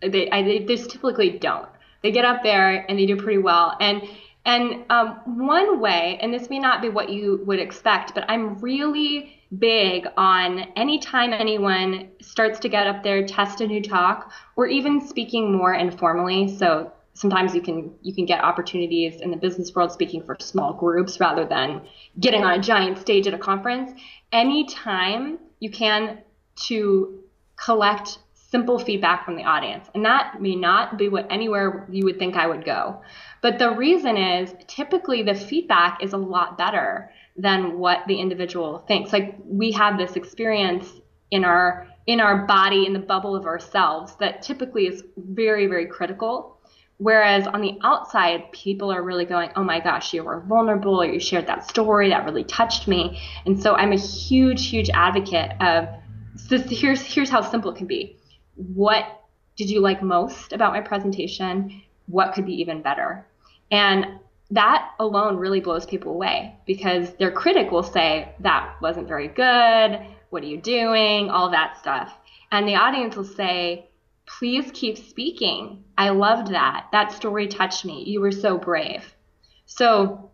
they, 0.00 0.30
I, 0.30 0.44
they 0.44 0.60
just 0.60 0.88
typically 0.88 1.30
don't. 1.30 1.68
They 2.04 2.12
get 2.12 2.24
up 2.24 2.44
there 2.44 2.88
and 2.88 2.96
they 2.96 3.06
do 3.06 3.16
pretty 3.16 3.38
well. 3.38 3.76
And 3.80 4.08
and 4.44 4.84
um, 4.88 5.20
one 5.36 5.80
way, 5.80 6.16
and 6.20 6.32
this 6.32 6.48
may 6.48 6.60
not 6.60 6.80
be 6.80 6.90
what 6.90 7.10
you 7.10 7.42
would 7.44 7.58
expect, 7.58 8.14
but 8.14 8.24
I'm 8.30 8.60
really 8.60 9.42
big 9.58 10.06
on 10.16 10.60
anytime 10.76 11.32
anyone 11.32 12.10
starts 12.20 12.60
to 12.60 12.68
get 12.68 12.86
up 12.86 13.02
there, 13.02 13.26
test 13.26 13.60
a 13.60 13.66
new 13.66 13.82
talk, 13.82 14.30
or 14.54 14.68
even 14.68 15.00
speaking 15.00 15.52
more 15.52 15.74
informally. 15.74 16.56
So 16.56 16.92
sometimes 17.16 17.54
you 17.54 17.62
can 17.62 17.94
you 18.02 18.14
can 18.14 18.26
get 18.26 18.44
opportunities 18.44 19.20
in 19.20 19.30
the 19.30 19.36
business 19.36 19.74
world 19.74 19.90
speaking 19.90 20.22
for 20.22 20.36
small 20.38 20.74
groups 20.74 21.18
rather 21.18 21.44
than 21.44 21.80
getting 22.20 22.44
on 22.44 22.58
a 22.58 22.62
giant 22.62 22.98
stage 22.98 23.26
at 23.26 23.34
a 23.34 23.38
conference. 23.38 23.98
Anytime 24.32 25.38
you 25.58 25.70
can 25.70 26.18
to 26.66 27.20
collect 27.56 28.18
simple 28.34 28.78
feedback 28.78 29.24
from 29.24 29.36
the 29.36 29.42
audience. 29.42 29.88
And 29.94 30.04
that 30.04 30.40
may 30.40 30.54
not 30.54 30.98
be 30.98 31.08
what 31.08 31.26
anywhere 31.30 31.86
you 31.90 32.04
would 32.04 32.18
think 32.18 32.36
I 32.36 32.46
would 32.46 32.64
go. 32.64 33.02
But 33.42 33.58
the 33.58 33.70
reason 33.70 34.16
is 34.16 34.54
typically 34.68 35.22
the 35.22 35.34
feedback 35.34 36.02
is 36.02 36.12
a 36.12 36.16
lot 36.16 36.56
better 36.56 37.10
than 37.36 37.78
what 37.78 38.06
the 38.06 38.20
individual 38.20 38.84
thinks. 38.86 39.12
Like 39.12 39.36
we 39.44 39.72
have 39.72 39.98
this 39.98 40.16
experience 40.16 40.90
in 41.30 41.44
our 41.44 41.88
in 42.06 42.20
our 42.20 42.46
body 42.46 42.86
in 42.86 42.92
the 42.92 43.00
bubble 43.00 43.34
of 43.34 43.46
ourselves 43.46 44.14
that 44.20 44.40
typically 44.40 44.86
is 44.86 45.02
very 45.16 45.66
very 45.66 45.86
critical 45.86 46.55
Whereas 46.98 47.46
on 47.46 47.60
the 47.60 47.78
outside, 47.82 48.50
people 48.52 48.90
are 48.90 49.02
really 49.02 49.26
going, 49.26 49.50
oh 49.54 49.62
my 49.62 49.80
gosh, 49.80 50.14
you 50.14 50.24
were 50.24 50.40
vulnerable, 50.40 51.04
you 51.04 51.20
shared 51.20 51.46
that 51.46 51.68
story, 51.68 52.08
that 52.08 52.24
really 52.24 52.44
touched 52.44 52.88
me. 52.88 53.20
And 53.44 53.62
so 53.62 53.74
I'm 53.74 53.92
a 53.92 53.98
huge, 53.98 54.68
huge 54.68 54.90
advocate 54.90 55.52
of. 55.60 55.88
Here's, 56.48 57.02
here's 57.02 57.30
how 57.30 57.40
simple 57.42 57.70
it 57.70 57.78
can 57.78 57.86
be. 57.86 58.18
What 58.54 59.04
did 59.56 59.70
you 59.70 59.80
like 59.80 60.02
most 60.02 60.52
about 60.52 60.72
my 60.72 60.80
presentation? 60.80 61.82
What 62.06 62.34
could 62.34 62.44
be 62.46 62.60
even 62.60 62.82
better? 62.82 63.26
And 63.70 64.20
that 64.50 64.92
alone 65.00 65.38
really 65.38 65.60
blows 65.60 65.86
people 65.86 66.12
away 66.12 66.54
because 66.66 67.12
their 67.14 67.32
critic 67.32 67.70
will 67.70 67.82
say, 67.82 68.34
that 68.40 68.76
wasn't 68.80 69.08
very 69.08 69.28
good. 69.28 70.06
What 70.30 70.42
are 70.42 70.46
you 70.46 70.60
doing? 70.60 71.30
All 71.30 71.50
that 71.50 71.78
stuff. 71.78 72.14
And 72.52 72.68
the 72.68 72.76
audience 72.76 73.16
will 73.16 73.24
say, 73.24 73.88
please 74.26 74.70
keep 74.72 74.98
speaking. 74.98 75.84
I 75.96 76.10
loved 76.10 76.52
that. 76.52 76.88
That 76.92 77.12
story 77.12 77.46
touched 77.46 77.84
me. 77.84 78.04
You 78.04 78.20
were 78.20 78.32
so 78.32 78.58
brave. 78.58 79.14
So 79.66 80.30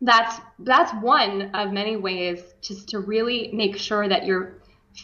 that's 0.00 0.40
that's 0.60 0.92
one 1.02 1.50
of 1.54 1.72
many 1.72 1.96
ways 1.96 2.42
just 2.60 2.88
to 2.90 3.00
really 3.00 3.50
make 3.52 3.76
sure 3.76 4.08
that 4.08 4.26
you're 4.26 4.58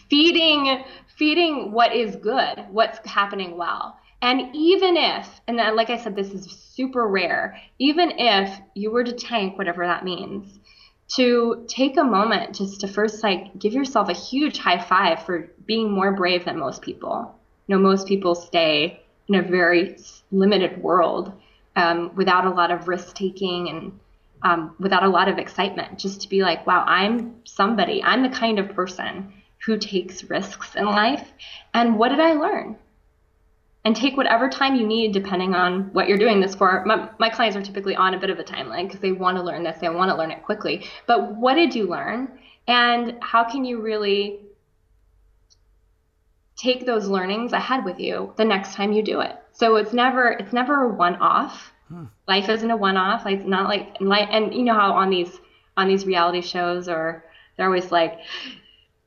feeding 0.09 0.85
feeding 1.17 1.73
what 1.73 1.95
is 1.95 2.17
good, 2.17 2.65
what's 2.71 3.07
happening 3.07 3.57
well. 3.57 3.99
And 4.23 4.55
even 4.55 4.97
if, 4.97 5.41
and 5.47 5.59
then, 5.59 5.77
like 5.77 5.89
I 5.89 5.97
said, 5.97 6.15
this 6.15 6.33
is 6.33 6.45
super 6.51 7.09
rare, 7.09 7.57
even 7.79 8.13
if 8.19 8.59
you 8.75 8.91
were 8.91 9.05
to 9.05 9.13
tank, 9.13 9.57
whatever 9.57 9.87
that 9.87 10.05
means, 10.05 10.59
to 11.17 11.65
take 11.69 11.97
a 11.97 12.05
moment 12.05 12.55
just 12.55 12.81
to 12.81 12.89
first 12.89 13.23
like 13.23 13.59
give 13.59 13.73
yourself 13.73 14.09
a 14.09 14.15
huge 14.15 14.59
high 14.59 14.79
five 14.79 15.25
for 15.25 15.51
being 15.67 15.91
more 15.91 16.15
brave 16.15 16.45
than 16.45 16.59
most 16.59 16.83
people 16.83 17.40
know, 17.71 17.79
most 17.79 18.07
people 18.07 18.35
stay 18.35 19.03
in 19.29 19.37
a 19.37 19.43
very 19.43 19.97
limited 20.31 20.83
world 20.83 21.33
um, 21.77 22.15
without 22.15 22.45
a 22.45 22.51
lot 22.51 22.71
of 22.71 22.89
risk 22.89 23.15
taking 23.15 23.69
and 23.69 23.99
um, 24.43 24.75
without 24.79 25.05
a 25.05 25.09
lot 25.09 25.29
of 25.29 25.39
excitement. 25.39 25.99
Just 25.99 26.23
to 26.23 26.29
be 26.29 26.43
like, 26.43 26.67
wow, 26.67 26.85
I'm 26.87 27.37
somebody. 27.45 28.03
I'm 28.03 28.23
the 28.23 28.37
kind 28.37 28.59
of 28.59 28.71
person 28.71 29.33
who 29.65 29.79
takes 29.79 30.25
risks 30.25 30.75
in 30.75 30.87
life. 30.87 31.33
And 31.75 31.99
what 31.99 32.09
did 32.09 32.21
I 32.21 32.33
learn? 32.33 32.77
And 33.85 33.97
take 33.97 34.17
whatever 34.17 34.49
time 34.49 34.75
you 34.75 34.87
need, 34.87 35.13
depending 35.13 35.55
on 35.55 35.93
what 35.93 36.09
you're 36.09 36.19
doing 36.19 36.41
this 36.41 36.55
for. 36.55 36.83
My, 36.85 37.09
my 37.19 37.31
clients 37.31 37.57
are 37.57 37.63
typically 37.63 37.97
on 37.97 38.15
a 38.15 38.19
bit 38.19 38.31
of 38.31 38.39
a 38.39 38.45
timeline 38.45 38.87
because 38.87 39.01
they 39.01 39.13
want 39.13 39.37
to 39.37 39.43
learn 39.43 39.63
this, 39.63 39.79
they 39.81 39.89
want 39.89 40.11
to 40.11 40.17
learn 40.17 40.31
it 40.31 40.43
quickly. 40.43 40.87
But 41.07 41.37
what 41.37 41.55
did 41.55 41.75
you 41.75 41.89
learn? 41.89 42.39
And 42.69 43.17
how 43.21 43.45
can 43.45 43.65
you 43.65 43.81
really 43.81 44.41
take 46.61 46.87
those 46.87 47.09
learnings 47.09 47.53
ahead 47.53 47.85
with 47.85 47.99
you 47.99 48.33
the 48.37 48.45
next 48.45 48.75
time 48.75 48.93
you 48.93 49.03
do 49.03 49.21
it. 49.21 49.37
So 49.53 49.77
it's 49.77 49.93
never 49.93 50.29
it's 50.31 50.53
never 50.53 50.85
a 50.85 50.89
one 50.95 51.17
off. 51.17 51.73
Hmm. 51.89 52.05
Life 52.29 52.49
isn't 52.49 52.71
a 52.71 52.77
one-off. 52.77 53.25
Like, 53.25 53.41
it's 53.41 53.49
not 53.49 53.69
like, 53.69 53.97
and 54.01 54.55
you 54.55 54.63
know 54.63 54.75
how 54.75 54.93
on 54.93 55.11
these 55.11 55.41
on 55.77 55.89
these 55.89 56.07
reality 56.07 56.41
shows 56.41 56.89
or 56.89 57.25
they're 57.57 57.67
always 57.67 57.91
like, 57.91 58.19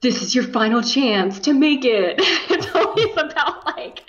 this 0.01 0.21
is 0.21 0.35
your 0.35 0.43
final 0.43 0.81
chance 0.81 1.39
to 1.41 1.53
make 1.53 1.85
it. 1.85 2.15
it's 2.49 2.75
always 2.75 3.13
about 3.13 3.65
like, 3.65 4.01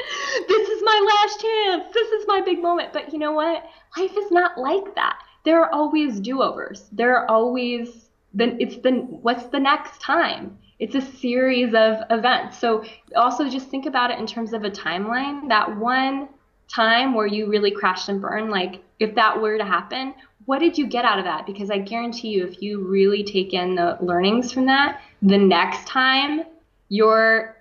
this 0.49 0.69
is 0.69 0.83
my 0.83 1.23
last 1.23 1.41
chance. 1.41 1.95
This 1.95 2.09
is 2.09 2.25
my 2.27 2.41
big 2.41 2.61
moment. 2.61 2.93
But 2.93 3.13
you 3.13 3.19
know 3.19 3.33
what? 3.33 3.65
Life 3.97 4.17
is 4.17 4.31
not 4.33 4.59
like 4.59 4.95
that. 4.97 5.19
There 5.45 5.63
are 5.63 5.73
always 5.73 6.19
do-overs. 6.19 6.89
There 6.91 7.17
are 7.17 7.31
always 7.31 8.09
then 8.35 8.57
it's 8.59 8.77
the 8.79 8.91
what's 8.91 9.45
the 9.45 9.61
next 9.61 10.01
time? 10.01 10.59
It's 10.79 10.95
a 10.95 11.01
series 11.01 11.75
of 11.75 11.99
events. 12.11 12.59
So 12.59 12.85
also 13.17 13.49
just 13.49 13.69
think 13.69 13.87
about 13.87 14.11
it 14.11 14.19
in 14.19 14.27
terms 14.27 14.53
of 14.53 14.65
a 14.65 14.71
timeline. 14.71 15.49
That 15.49 15.77
one 15.77 16.29
time 16.69 17.15
where 17.15 17.27
you 17.27 17.47
really 17.47 17.71
crashed 17.71 18.09
and 18.09 18.21
burned, 18.21 18.51
like 18.51 18.83
if 18.99 19.15
that 19.15 19.41
were 19.41 19.59
to 19.59 19.65
happen, 19.65 20.15
what 20.47 20.59
did 20.59 20.77
you 20.77 20.87
get 20.87 21.05
out 21.05 21.19
of 21.19 21.25
that? 21.25 21.47
Because 21.47 21.71
I 21.71 21.79
guarantee 21.79 22.29
you, 22.29 22.47
if 22.47 22.61
you 22.61 22.87
really 22.87 23.25
take 23.25 23.55
in 23.55 23.75
the 23.75 23.97
learnings 24.01 24.53
from 24.53 24.67
that, 24.67 25.01
the 25.23 25.39
next 25.39 25.87
time 25.87 26.43
your 26.89 27.57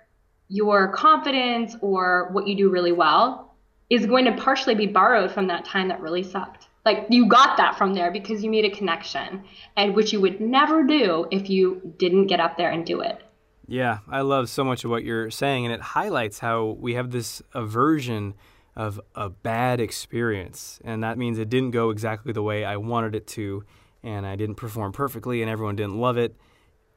your 0.48 0.88
confidence 0.88 1.74
or 1.80 2.28
what 2.32 2.46
you 2.46 2.54
do 2.54 2.70
really 2.70 2.92
well 2.92 3.54
is 3.88 4.06
going 4.06 4.26
to 4.26 4.32
partially 4.32 4.74
be 4.74 4.86
borrowed 4.86 5.30
from 5.30 5.46
that 5.46 5.64
time 5.64 5.88
that 5.88 6.00
really 6.00 6.22
sucked. 6.22 6.63
Like 6.84 7.06
you 7.08 7.26
got 7.26 7.56
that 7.56 7.78
from 7.78 7.94
there 7.94 8.10
because 8.10 8.44
you 8.44 8.50
made 8.50 8.64
a 8.64 8.70
connection, 8.70 9.44
and 9.76 9.94
which 9.94 10.12
you 10.12 10.20
would 10.20 10.40
never 10.40 10.82
do 10.84 11.26
if 11.30 11.48
you 11.48 11.94
didn't 11.98 12.26
get 12.26 12.40
up 12.40 12.56
there 12.56 12.70
and 12.70 12.84
do 12.84 13.00
it. 13.00 13.22
Yeah, 13.66 14.00
I 14.10 14.20
love 14.20 14.50
so 14.50 14.62
much 14.62 14.84
of 14.84 14.90
what 14.90 15.04
you're 15.04 15.30
saying, 15.30 15.64
and 15.64 15.72
it 15.72 15.80
highlights 15.80 16.40
how 16.40 16.76
we 16.78 16.94
have 16.94 17.10
this 17.10 17.40
aversion 17.54 18.34
of 18.76 19.00
a 19.14 19.30
bad 19.30 19.80
experience. 19.80 20.80
And 20.84 21.02
that 21.02 21.16
means 21.16 21.38
it 21.38 21.48
didn't 21.48 21.70
go 21.70 21.88
exactly 21.88 22.32
the 22.32 22.42
way 22.42 22.64
I 22.64 22.76
wanted 22.76 23.14
it 23.14 23.26
to, 23.28 23.64
and 24.02 24.26
I 24.26 24.36
didn't 24.36 24.56
perform 24.56 24.92
perfectly, 24.92 25.40
and 25.40 25.50
everyone 25.50 25.76
didn't 25.76 25.98
love 25.98 26.18
it. 26.18 26.36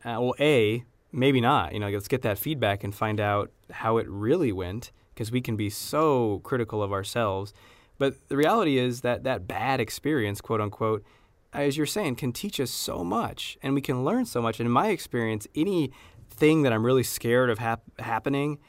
Uh, 0.04 0.18
well, 0.20 0.36
A, 0.42 0.84
maybe 1.14 1.40
not. 1.40 1.74
You 1.74 1.80
know, 1.80 1.88
let's 1.88 2.10
get 2.10 2.24
that 2.24 2.38
feedback 2.38 2.84
and 2.84 2.94
find 2.94 3.22
out 3.22 3.52
how 3.72 3.96
it 3.96 4.08
really 4.10 4.52
went, 4.52 4.92
because 5.14 5.32
we 5.32 5.40
can 5.40 5.56
be 5.56 5.70
so 5.70 6.42
critical 6.44 6.84
of 6.84 6.92
ourselves. 6.92 7.54
But 7.98 8.30
the 8.30 8.38
reality 8.38 8.78
is 8.78 9.02
that 9.02 9.24
that 9.24 9.48
bad 9.48 9.80
experience, 9.80 10.42
quote 10.42 10.62
unquote, 10.62 11.04
as 11.54 11.78
you're 11.78 11.86
saying, 11.86 12.18
can 12.18 12.32
teach 12.32 12.60
us 12.60 12.70
so 12.70 13.04
much, 13.04 13.58
and 13.64 13.74
we 13.74 13.82
can 13.82 14.04
learn 14.04 14.26
so 14.26 14.42
much. 14.42 14.60
And 14.60 14.68
in 14.68 14.72
my 14.72 14.90
experience, 14.90 15.48
anything 15.56 16.62
that 16.64 16.74
I'm 16.74 16.86
really 16.86 17.04
scared 17.04 17.50
of 17.50 17.58
hap- 17.60 18.00
happening 18.00 18.60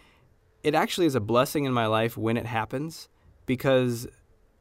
it 0.62 0.74
actually 0.74 1.06
is 1.06 1.14
a 1.14 1.20
blessing 1.20 1.64
in 1.64 1.72
my 1.72 1.86
life 1.86 2.16
when 2.16 2.36
it 2.36 2.46
happens 2.46 3.08
because 3.46 4.06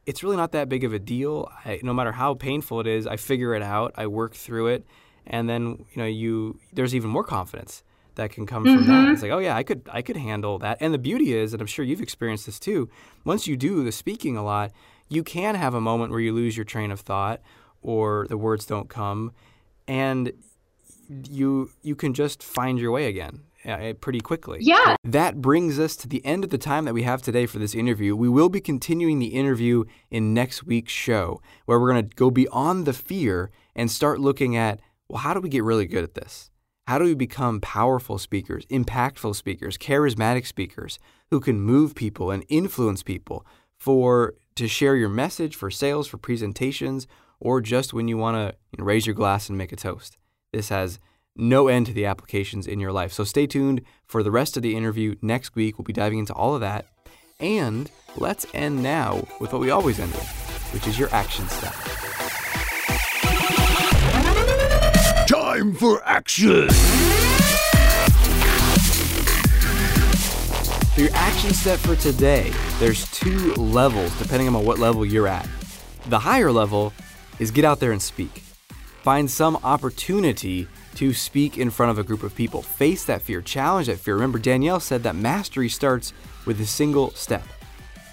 it's 0.06 0.22
really 0.22 0.36
not 0.36 0.52
that 0.52 0.68
big 0.68 0.84
of 0.84 0.92
a 0.92 0.98
deal. 0.98 1.50
I, 1.64 1.80
no 1.82 1.92
matter 1.92 2.12
how 2.12 2.34
painful 2.34 2.80
it 2.80 2.86
is, 2.86 3.06
I 3.06 3.16
figure 3.16 3.54
it 3.54 3.62
out, 3.62 3.92
I 3.96 4.06
work 4.06 4.34
through 4.34 4.68
it, 4.68 4.86
and 5.26 5.48
then 5.48 5.84
you 5.92 5.96
know 5.96 6.06
you 6.06 6.58
there's 6.72 6.94
even 6.94 7.10
more 7.10 7.24
confidence 7.24 7.82
that 8.18 8.30
can 8.30 8.46
come 8.46 8.64
mm-hmm. 8.64 8.76
from 8.76 8.86
that. 8.86 8.92
Mm-hmm. 8.92 9.12
It's 9.14 9.22
like, 9.22 9.30
oh 9.30 9.38
yeah, 9.38 9.56
I 9.56 9.62
could 9.62 9.88
I 9.90 10.02
could 10.02 10.16
handle 10.16 10.58
that. 10.58 10.76
And 10.80 10.92
the 10.92 10.98
beauty 10.98 11.34
is, 11.34 11.54
and 11.54 11.62
I'm 11.62 11.66
sure 11.66 11.84
you've 11.84 12.02
experienced 12.02 12.46
this 12.46 12.60
too. 12.60 12.90
Once 13.24 13.46
you 13.46 13.56
do 13.56 13.82
the 13.82 13.92
speaking 13.92 14.36
a 14.36 14.44
lot, 14.44 14.72
you 15.08 15.24
can 15.24 15.54
have 15.54 15.74
a 15.74 15.80
moment 15.80 16.10
where 16.10 16.20
you 16.20 16.32
lose 16.32 16.56
your 16.56 16.64
train 16.64 16.90
of 16.90 17.00
thought 17.00 17.40
or 17.80 18.26
the 18.28 18.36
words 18.36 18.66
don't 18.66 18.90
come, 18.90 19.32
and 19.86 20.32
you 21.08 21.70
you 21.82 21.96
can 21.96 22.12
just 22.12 22.42
find 22.42 22.78
your 22.78 22.90
way 22.92 23.06
again 23.06 23.40
uh, 23.64 23.94
pretty 24.00 24.20
quickly. 24.20 24.58
Yeah. 24.60 24.96
That 25.04 25.40
brings 25.40 25.78
us 25.78 25.96
to 25.96 26.08
the 26.08 26.24
end 26.24 26.44
of 26.44 26.50
the 26.50 26.58
time 26.58 26.84
that 26.84 26.94
we 26.94 27.04
have 27.04 27.22
today 27.22 27.46
for 27.46 27.58
this 27.58 27.74
interview. 27.74 28.14
We 28.14 28.28
will 28.28 28.48
be 28.48 28.60
continuing 28.60 29.18
the 29.18 29.28
interview 29.28 29.84
in 30.10 30.34
next 30.34 30.64
week's 30.64 30.92
show, 30.92 31.40
where 31.66 31.80
we're 31.80 31.90
going 31.90 32.08
to 32.08 32.16
go 32.16 32.30
beyond 32.30 32.86
the 32.86 32.92
fear 32.92 33.50
and 33.74 33.90
start 33.90 34.20
looking 34.20 34.56
at 34.56 34.80
well, 35.08 35.18
how 35.18 35.32
do 35.32 35.40
we 35.40 35.48
get 35.48 35.64
really 35.64 35.86
good 35.86 36.04
at 36.04 36.14
this? 36.14 36.50
How 36.88 36.96
do 36.96 37.04
we 37.04 37.12
become 37.12 37.60
powerful 37.60 38.16
speakers, 38.16 38.64
impactful 38.70 39.36
speakers, 39.36 39.76
charismatic 39.76 40.46
speakers 40.46 40.98
who 41.30 41.38
can 41.38 41.60
move 41.60 41.94
people 41.94 42.30
and 42.30 42.46
influence 42.48 43.02
people 43.02 43.44
for 43.78 44.36
to 44.54 44.66
share 44.66 44.96
your 44.96 45.10
message 45.10 45.54
for 45.54 45.70
sales, 45.70 46.08
for 46.08 46.16
presentations, 46.16 47.06
or 47.40 47.60
just 47.60 47.92
when 47.92 48.08
you 48.08 48.16
want 48.16 48.38
to 48.38 48.82
raise 48.82 49.06
your 49.06 49.14
glass 49.14 49.50
and 49.50 49.58
make 49.58 49.70
a 49.70 49.76
toast? 49.76 50.16
This 50.54 50.70
has 50.70 50.98
no 51.36 51.68
end 51.68 51.84
to 51.88 51.92
the 51.92 52.06
applications 52.06 52.66
in 52.66 52.80
your 52.80 52.90
life. 52.90 53.12
So 53.12 53.22
stay 53.22 53.46
tuned 53.46 53.82
for 54.06 54.22
the 54.22 54.30
rest 54.30 54.56
of 54.56 54.62
the 54.62 54.74
interview 54.74 55.14
next 55.20 55.54
week. 55.54 55.76
We'll 55.76 55.84
be 55.84 55.92
diving 55.92 56.20
into 56.20 56.32
all 56.32 56.54
of 56.54 56.62
that. 56.62 56.86
And 57.38 57.90
let's 58.16 58.46
end 58.54 58.82
now 58.82 59.28
with 59.40 59.52
what 59.52 59.60
we 59.60 59.68
always 59.68 60.00
end 60.00 60.12
with, 60.12 60.70
which 60.72 60.86
is 60.86 60.98
your 60.98 61.10
action 61.14 61.46
step. 61.48 62.07
Time 65.58 65.74
for 65.74 66.00
action! 66.04 66.70
So 70.94 71.02
your 71.02 71.10
action 71.14 71.52
step 71.52 71.80
for 71.80 71.96
today, 71.96 72.52
there's 72.78 73.10
two 73.10 73.54
levels 73.54 74.16
depending 74.20 74.46
on 74.46 74.64
what 74.64 74.78
level 74.78 75.04
you're 75.04 75.26
at. 75.26 75.48
The 76.06 76.20
higher 76.20 76.52
level 76.52 76.92
is 77.40 77.50
get 77.50 77.64
out 77.64 77.80
there 77.80 77.90
and 77.90 78.00
speak. 78.00 78.44
Find 79.02 79.28
some 79.28 79.56
opportunity 79.64 80.68
to 80.94 81.12
speak 81.12 81.58
in 81.58 81.70
front 81.70 81.90
of 81.90 81.98
a 81.98 82.04
group 82.04 82.22
of 82.22 82.36
people. 82.36 82.62
Face 82.62 83.04
that 83.06 83.22
fear, 83.22 83.42
challenge 83.42 83.88
that 83.88 83.98
fear. 83.98 84.14
Remember, 84.14 84.38
Danielle 84.38 84.78
said 84.78 85.02
that 85.02 85.16
mastery 85.16 85.68
starts 85.68 86.12
with 86.46 86.60
a 86.60 86.66
single 86.66 87.10
step. 87.14 87.42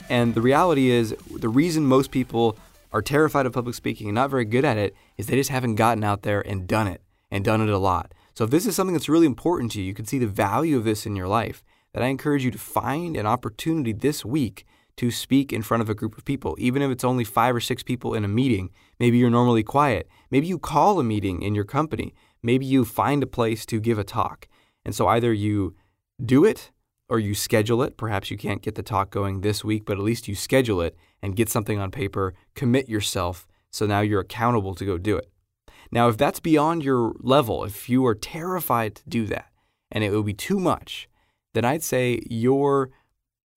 And 0.10 0.34
the 0.34 0.42
reality 0.42 0.90
is, 0.90 1.16
the 1.30 1.50
reason 1.50 1.86
most 1.86 2.10
people 2.10 2.58
are 2.92 3.04
terrified 3.04 3.46
of 3.46 3.54
public 3.54 3.76
speaking 3.76 4.08
and 4.08 4.16
not 4.16 4.32
very 4.32 4.46
good 4.46 4.66
at 4.66 4.78
it 4.78 4.96
is 5.16 5.28
they 5.28 5.36
just 5.36 5.52
haven't 5.52 5.76
gotten 5.76 6.04
out 6.04 6.24
there 6.24 6.42
and 6.42 6.68
done 6.68 6.88
it 6.88 7.02
and 7.36 7.44
done 7.44 7.62
it 7.62 7.70
a 7.70 7.78
lot. 7.78 8.14
So, 8.34 8.44
if 8.44 8.50
this 8.50 8.66
is 8.66 8.76
something 8.76 8.94
that's 8.94 9.10
really 9.10 9.26
important 9.26 9.72
to 9.74 9.82
you, 9.82 9.86
you 9.86 9.94
can 9.94 10.06
see 10.06 10.20
the 10.20 10.28
value 10.28 10.78
of 10.78 10.84
this 10.84 11.06
in 11.06 11.16
your 11.16 11.28
life, 11.28 11.64
that 11.94 12.04
I 12.04 12.08
encourage 12.08 12.44
you 12.44 12.52
to 12.52 12.58
find 12.58 13.16
an 13.16 13.26
opportunity 13.26 13.94
this 13.94 14.26
week 14.26 14.66
to 14.98 15.12
speak 15.12 15.52
in 15.52 15.62
front 15.62 15.82
of 15.82 15.90
a 15.90 15.94
group 15.94 16.18
of 16.18 16.26
people, 16.26 16.56
even 16.58 16.82
if 16.82 16.90
it's 16.92 17.04
only 17.04 17.24
five 17.24 17.56
or 17.56 17.60
six 17.60 17.84
people 17.84 18.14
in 18.14 18.26
a 18.26 18.30
meeting. 18.30 18.70
Maybe 19.00 19.18
you're 19.18 19.30
normally 19.30 19.64
quiet. 19.64 20.08
Maybe 20.32 20.48
you 20.48 20.58
call 20.58 21.00
a 21.00 21.04
meeting 21.04 21.42
in 21.42 21.54
your 21.54 21.66
company 21.66 22.14
maybe 22.46 22.66
you 22.66 22.86
find 22.86 23.24
a 23.24 23.28
place 23.28 23.66
to 23.66 23.80
give 23.80 23.98
a 23.98 24.04
talk. 24.04 24.48
And 24.86 24.94
so 24.96 25.08
either 25.08 25.34
you 25.34 25.76
do 26.24 26.46
it 26.46 26.72
or 27.10 27.20
you 27.20 27.34
schedule 27.34 27.82
it. 27.82 27.98
Perhaps 27.98 28.30
you 28.30 28.38
can't 28.38 28.62
get 28.62 28.76
the 28.76 28.84
talk 28.84 29.10
going 29.10 29.42
this 29.42 29.66
week, 29.66 29.84
but 29.86 29.98
at 29.98 30.04
least 30.04 30.28
you 30.28 30.36
schedule 30.36 30.82
it 30.82 30.96
and 31.22 31.36
get 31.36 31.50
something 31.50 31.80
on 31.80 31.92
paper, 31.92 32.34
commit 32.54 32.88
yourself. 32.88 33.48
So 33.72 33.86
now 33.86 34.02
you're 34.02 34.22
accountable 34.22 34.76
to 34.76 34.86
go 34.86 34.98
do 34.98 35.18
it. 35.18 35.30
Now, 35.92 36.08
if 36.10 36.18
that's 36.18 36.40
beyond 36.40 36.84
your 36.84 37.14
level, 37.20 37.64
if 37.64 37.90
you 37.90 38.06
are 38.06 38.16
terrified 38.16 38.96
to 38.96 39.10
do 39.10 39.26
that 39.28 39.52
and 39.92 40.04
it 40.04 40.12
would 40.12 40.26
be 40.26 40.34
too 40.34 40.60
much, 40.60 41.08
then 41.54 41.66
I'd 41.66 41.84
say 41.84 42.22
your 42.30 42.90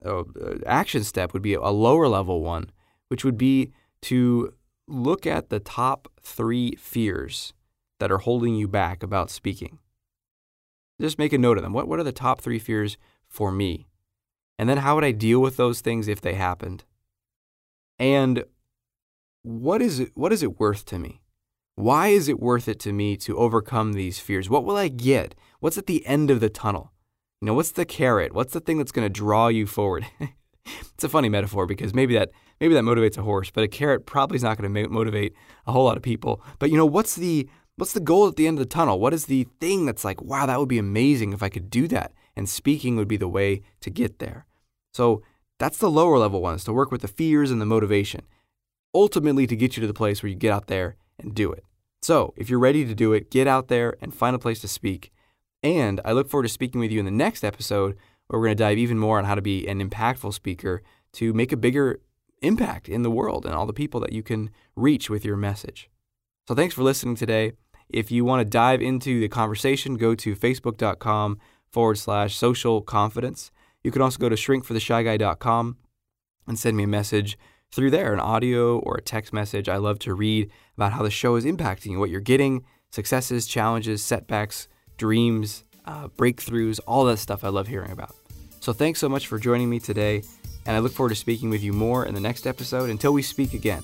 uh, 0.04 0.22
action 0.66 1.04
step 1.04 1.32
would 1.32 1.42
be 1.42 1.54
a 1.54 1.68
lower 1.68 2.08
level 2.08 2.42
one, 2.42 2.70
which 3.08 3.24
would 3.24 3.38
be 3.38 3.72
to 4.02 4.54
look 4.86 5.26
at 5.26 5.50
the 5.50 5.60
top 5.60 6.08
three 6.22 6.76
fears 6.76 7.52
that 7.98 8.12
are 8.12 8.18
holding 8.18 8.54
you 8.54 8.68
back 8.68 9.02
about 9.02 9.30
speaking. 9.30 9.78
Just 11.00 11.18
make 11.18 11.32
a 11.32 11.38
note 11.38 11.58
of 11.58 11.62
them. 11.62 11.72
What, 11.72 11.88
what 11.88 11.98
are 11.98 12.04
the 12.04 12.12
top 12.12 12.40
three 12.40 12.58
fears 12.58 12.96
for 13.28 13.50
me? 13.52 13.86
And 14.58 14.68
then 14.68 14.78
how 14.78 14.94
would 14.94 15.04
I 15.04 15.12
deal 15.12 15.40
with 15.40 15.56
those 15.56 15.80
things 15.80 16.08
if 16.08 16.20
they 16.20 16.34
happened? 16.34 16.84
And 17.98 18.44
what 19.42 19.80
is 19.80 20.00
it, 20.00 20.12
what 20.14 20.32
is 20.32 20.42
it 20.42 20.58
worth 20.58 20.84
to 20.86 20.98
me? 20.98 21.20
Why 21.78 22.08
is 22.08 22.28
it 22.28 22.40
worth 22.40 22.66
it 22.66 22.80
to 22.80 22.92
me 22.92 23.16
to 23.18 23.38
overcome 23.38 23.92
these 23.92 24.18
fears? 24.18 24.50
What 24.50 24.64
will 24.64 24.76
I 24.76 24.88
get? 24.88 25.36
What's 25.60 25.78
at 25.78 25.86
the 25.86 26.04
end 26.06 26.28
of 26.28 26.40
the 26.40 26.48
tunnel? 26.48 26.92
You 27.40 27.46
know, 27.46 27.54
what's 27.54 27.70
the 27.70 27.84
carrot? 27.84 28.32
What's 28.32 28.52
the 28.52 28.58
thing 28.58 28.78
that's 28.78 28.90
going 28.90 29.06
to 29.06 29.08
draw 29.08 29.46
you 29.46 29.64
forward? 29.64 30.04
it's 30.66 31.04
a 31.04 31.08
funny 31.08 31.28
metaphor 31.28 31.66
because 31.66 31.94
maybe 31.94 32.14
that 32.14 32.32
maybe 32.60 32.74
that 32.74 32.82
motivates 32.82 33.16
a 33.16 33.22
horse, 33.22 33.52
but 33.52 33.62
a 33.62 33.68
carrot 33.68 34.06
probably 34.06 34.34
is 34.34 34.42
not 34.42 34.58
going 34.58 34.74
to 34.74 34.88
motivate 34.88 35.34
a 35.68 35.72
whole 35.72 35.84
lot 35.84 35.96
of 35.96 36.02
people. 36.02 36.42
But 36.58 36.70
you 36.70 36.76
know, 36.76 36.84
what's 36.84 37.14
the 37.14 37.48
What's 37.76 37.92
the 37.92 38.00
goal 38.00 38.26
at 38.26 38.34
the 38.34 38.48
end 38.48 38.58
of 38.58 38.64
the 38.64 38.74
tunnel? 38.74 38.98
What 38.98 39.14
is 39.14 39.26
the 39.26 39.46
thing 39.60 39.86
that's 39.86 40.04
like, 40.04 40.20
wow, 40.20 40.46
that 40.46 40.58
would 40.58 40.68
be 40.68 40.78
amazing 40.78 41.32
if 41.32 41.44
I 41.44 41.48
could 41.48 41.70
do 41.70 41.86
that? 41.86 42.12
And 42.34 42.48
speaking 42.48 42.96
would 42.96 43.06
be 43.06 43.16
the 43.16 43.28
way 43.28 43.62
to 43.82 43.88
get 43.88 44.18
there. 44.18 44.46
So 44.92 45.22
that's 45.60 45.78
the 45.78 45.88
lower 45.88 46.18
level 46.18 46.42
ones 46.42 46.64
to 46.64 46.72
work 46.72 46.90
with 46.90 47.02
the 47.02 47.06
fears 47.06 47.52
and 47.52 47.60
the 47.60 47.66
motivation, 47.66 48.22
ultimately 48.92 49.46
to 49.46 49.54
get 49.54 49.76
you 49.76 49.80
to 49.82 49.86
the 49.86 49.94
place 49.94 50.24
where 50.24 50.30
you 50.30 50.34
get 50.34 50.52
out 50.52 50.66
there 50.66 50.96
and 51.20 51.36
do 51.36 51.52
it. 51.52 51.62
So 52.02 52.32
if 52.36 52.48
you're 52.48 52.58
ready 52.58 52.84
to 52.84 52.94
do 52.94 53.12
it, 53.12 53.30
get 53.30 53.46
out 53.46 53.68
there 53.68 53.96
and 54.00 54.14
find 54.14 54.34
a 54.36 54.38
place 54.38 54.60
to 54.60 54.68
speak. 54.68 55.12
And 55.62 56.00
I 56.04 56.12
look 56.12 56.28
forward 56.28 56.44
to 56.44 56.48
speaking 56.48 56.80
with 56.80 56.92
you 56.92 57.00
in 57.00 57.04
the 57.04 57.10
next 57.10 57.42
episode 57.42 57.96
where 58.28 58.38
we're 58.38 58.46
going 58.46 58.56
to 58.56 58.64
dive 58.64 58.78
even 58.78 58.98
more 58.98 59.18
on 59.18 59.24
how 59.24 59.34
to 59.34 59.42
be 59.42 59.66
an 59.66 59.86
impactful 59.86 60.34
speaker 60.34 60.82
to 61.14 61.32
make 61.32 61.52
a 61.52 61.56
bigger 61.56 62.00
impact 62.42 62.88
in 62.88 63.02
the 63.02 63.10
world 63.10 63.44
and 63.44 63.54
all 63.54 63.66
the 63.66 63.72
people 63.72 64.00
that 64.00 64.12
you 64.12 64.22
can 64.22 64.50
reach 64.76 65.10
with 65.10 65.24
your 65.24 65.36
message. 65.36 65.90
So 66.46 66.54
thanks 66.54 66.74
for 66.74 66.82
listening 66.82 67.16
today. 67.16 67.52
If 67.88 68.10
you 68.10 68.24
want 68.24 68.40
to 68.40 68.44
dive 68.44 68.82
into 68.82 69.20
the 69.20 69.28
conversation, 69.28 69.96
go 69.96 70.14
to 70.14 70.36
facebook.com 70.36 71.38
forward 71.70 71.96
slash 71.96 72.36
social 72.36 72.80
confidence. 72.82 73.50
You 73.82 73.90
can 73.90 74.02
also 74.02 74.18
go 74.18 74.28
to 74.28 74.36
shrinkfortheshyguy.com 74.36 75.76
and 76.46 76.58
send 76.58 76.76
me 76.76 76.84
a 76.84 76.88
message 76.88 77.38
through 77.72 77.90
there, 77.90 78.12
an 78.12 78.20
audio 78.20 78.78
or 78.78 78.96
a 78.96 79.02
text 79.02 79.32
message. 79.32 79.68
I 79.68 79.76
love 79.76 79.98
to 80.00 80.14
read 80.14 80.50
about 80.76 80.92
how 80.92 81.02
the 81.02 81.10
show 81.10 81.36
is 81.36 81.44
impacting 81.44 81.92
you, 81.92 81.98
what 81.98 82.10
you're 82.10 82.20
getting, 82.20 82.64
successes, 82.90 83.46
challenges, 83.46 84.02
setbacks, 84.02 84.68
dreams, 84.96 85.64
uh, 85.84 86.08
breakthroughs, 86.08 86.80
all 86.86 87.04
that 87.06 87.18
stuff 87.18 87.44
I 87.44 87.48
love 87.48 87.68
hearing 87.68 87.90
about. 87.90 88.14
So 88.60 88.72
thanks 88.72 88.98
so 88.98 89.08
much 89.08 89.26
for 89.26 89.38
joining 89.38 89.70
me 89.70 89.78
today, 89.78 90.22
and 90.66 90.76
I 90.76 90.80
look 90.80 90.92
forward 90.92 91.10
to 91.10 91.14
speaking 91.14 91.50
with 91.50 91.62
you 91.62 91.72
more 91.72 92.06
in 92.06 92.14
the 92.14 92.20
next 92.20 92.46
episode. 92.46 92.90
Until 92.90 93.12
we 93.12 93.22
speak 93.22 93.54
again, 93.54 93.82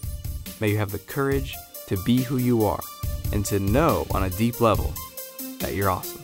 may 0.60 0.70
you 0.70 0.78
have 0.78 0.90
the 0.90 0.98
courage 0.98 1.54
to 1.86 1.96
be 2.04 2.22
who 2.22 2.38
you 2.38 2.64
are 2.64 2.80
and 3.32 3.44
to 3.46 3.58
know 3.58 4.06
on 4.10 4.24
a 4.24 4.30
deep 4.30 4.60
level 4.60 4.92
that 5.60 5.74
you're 5.74 5.90
awesome. 5.90 6.23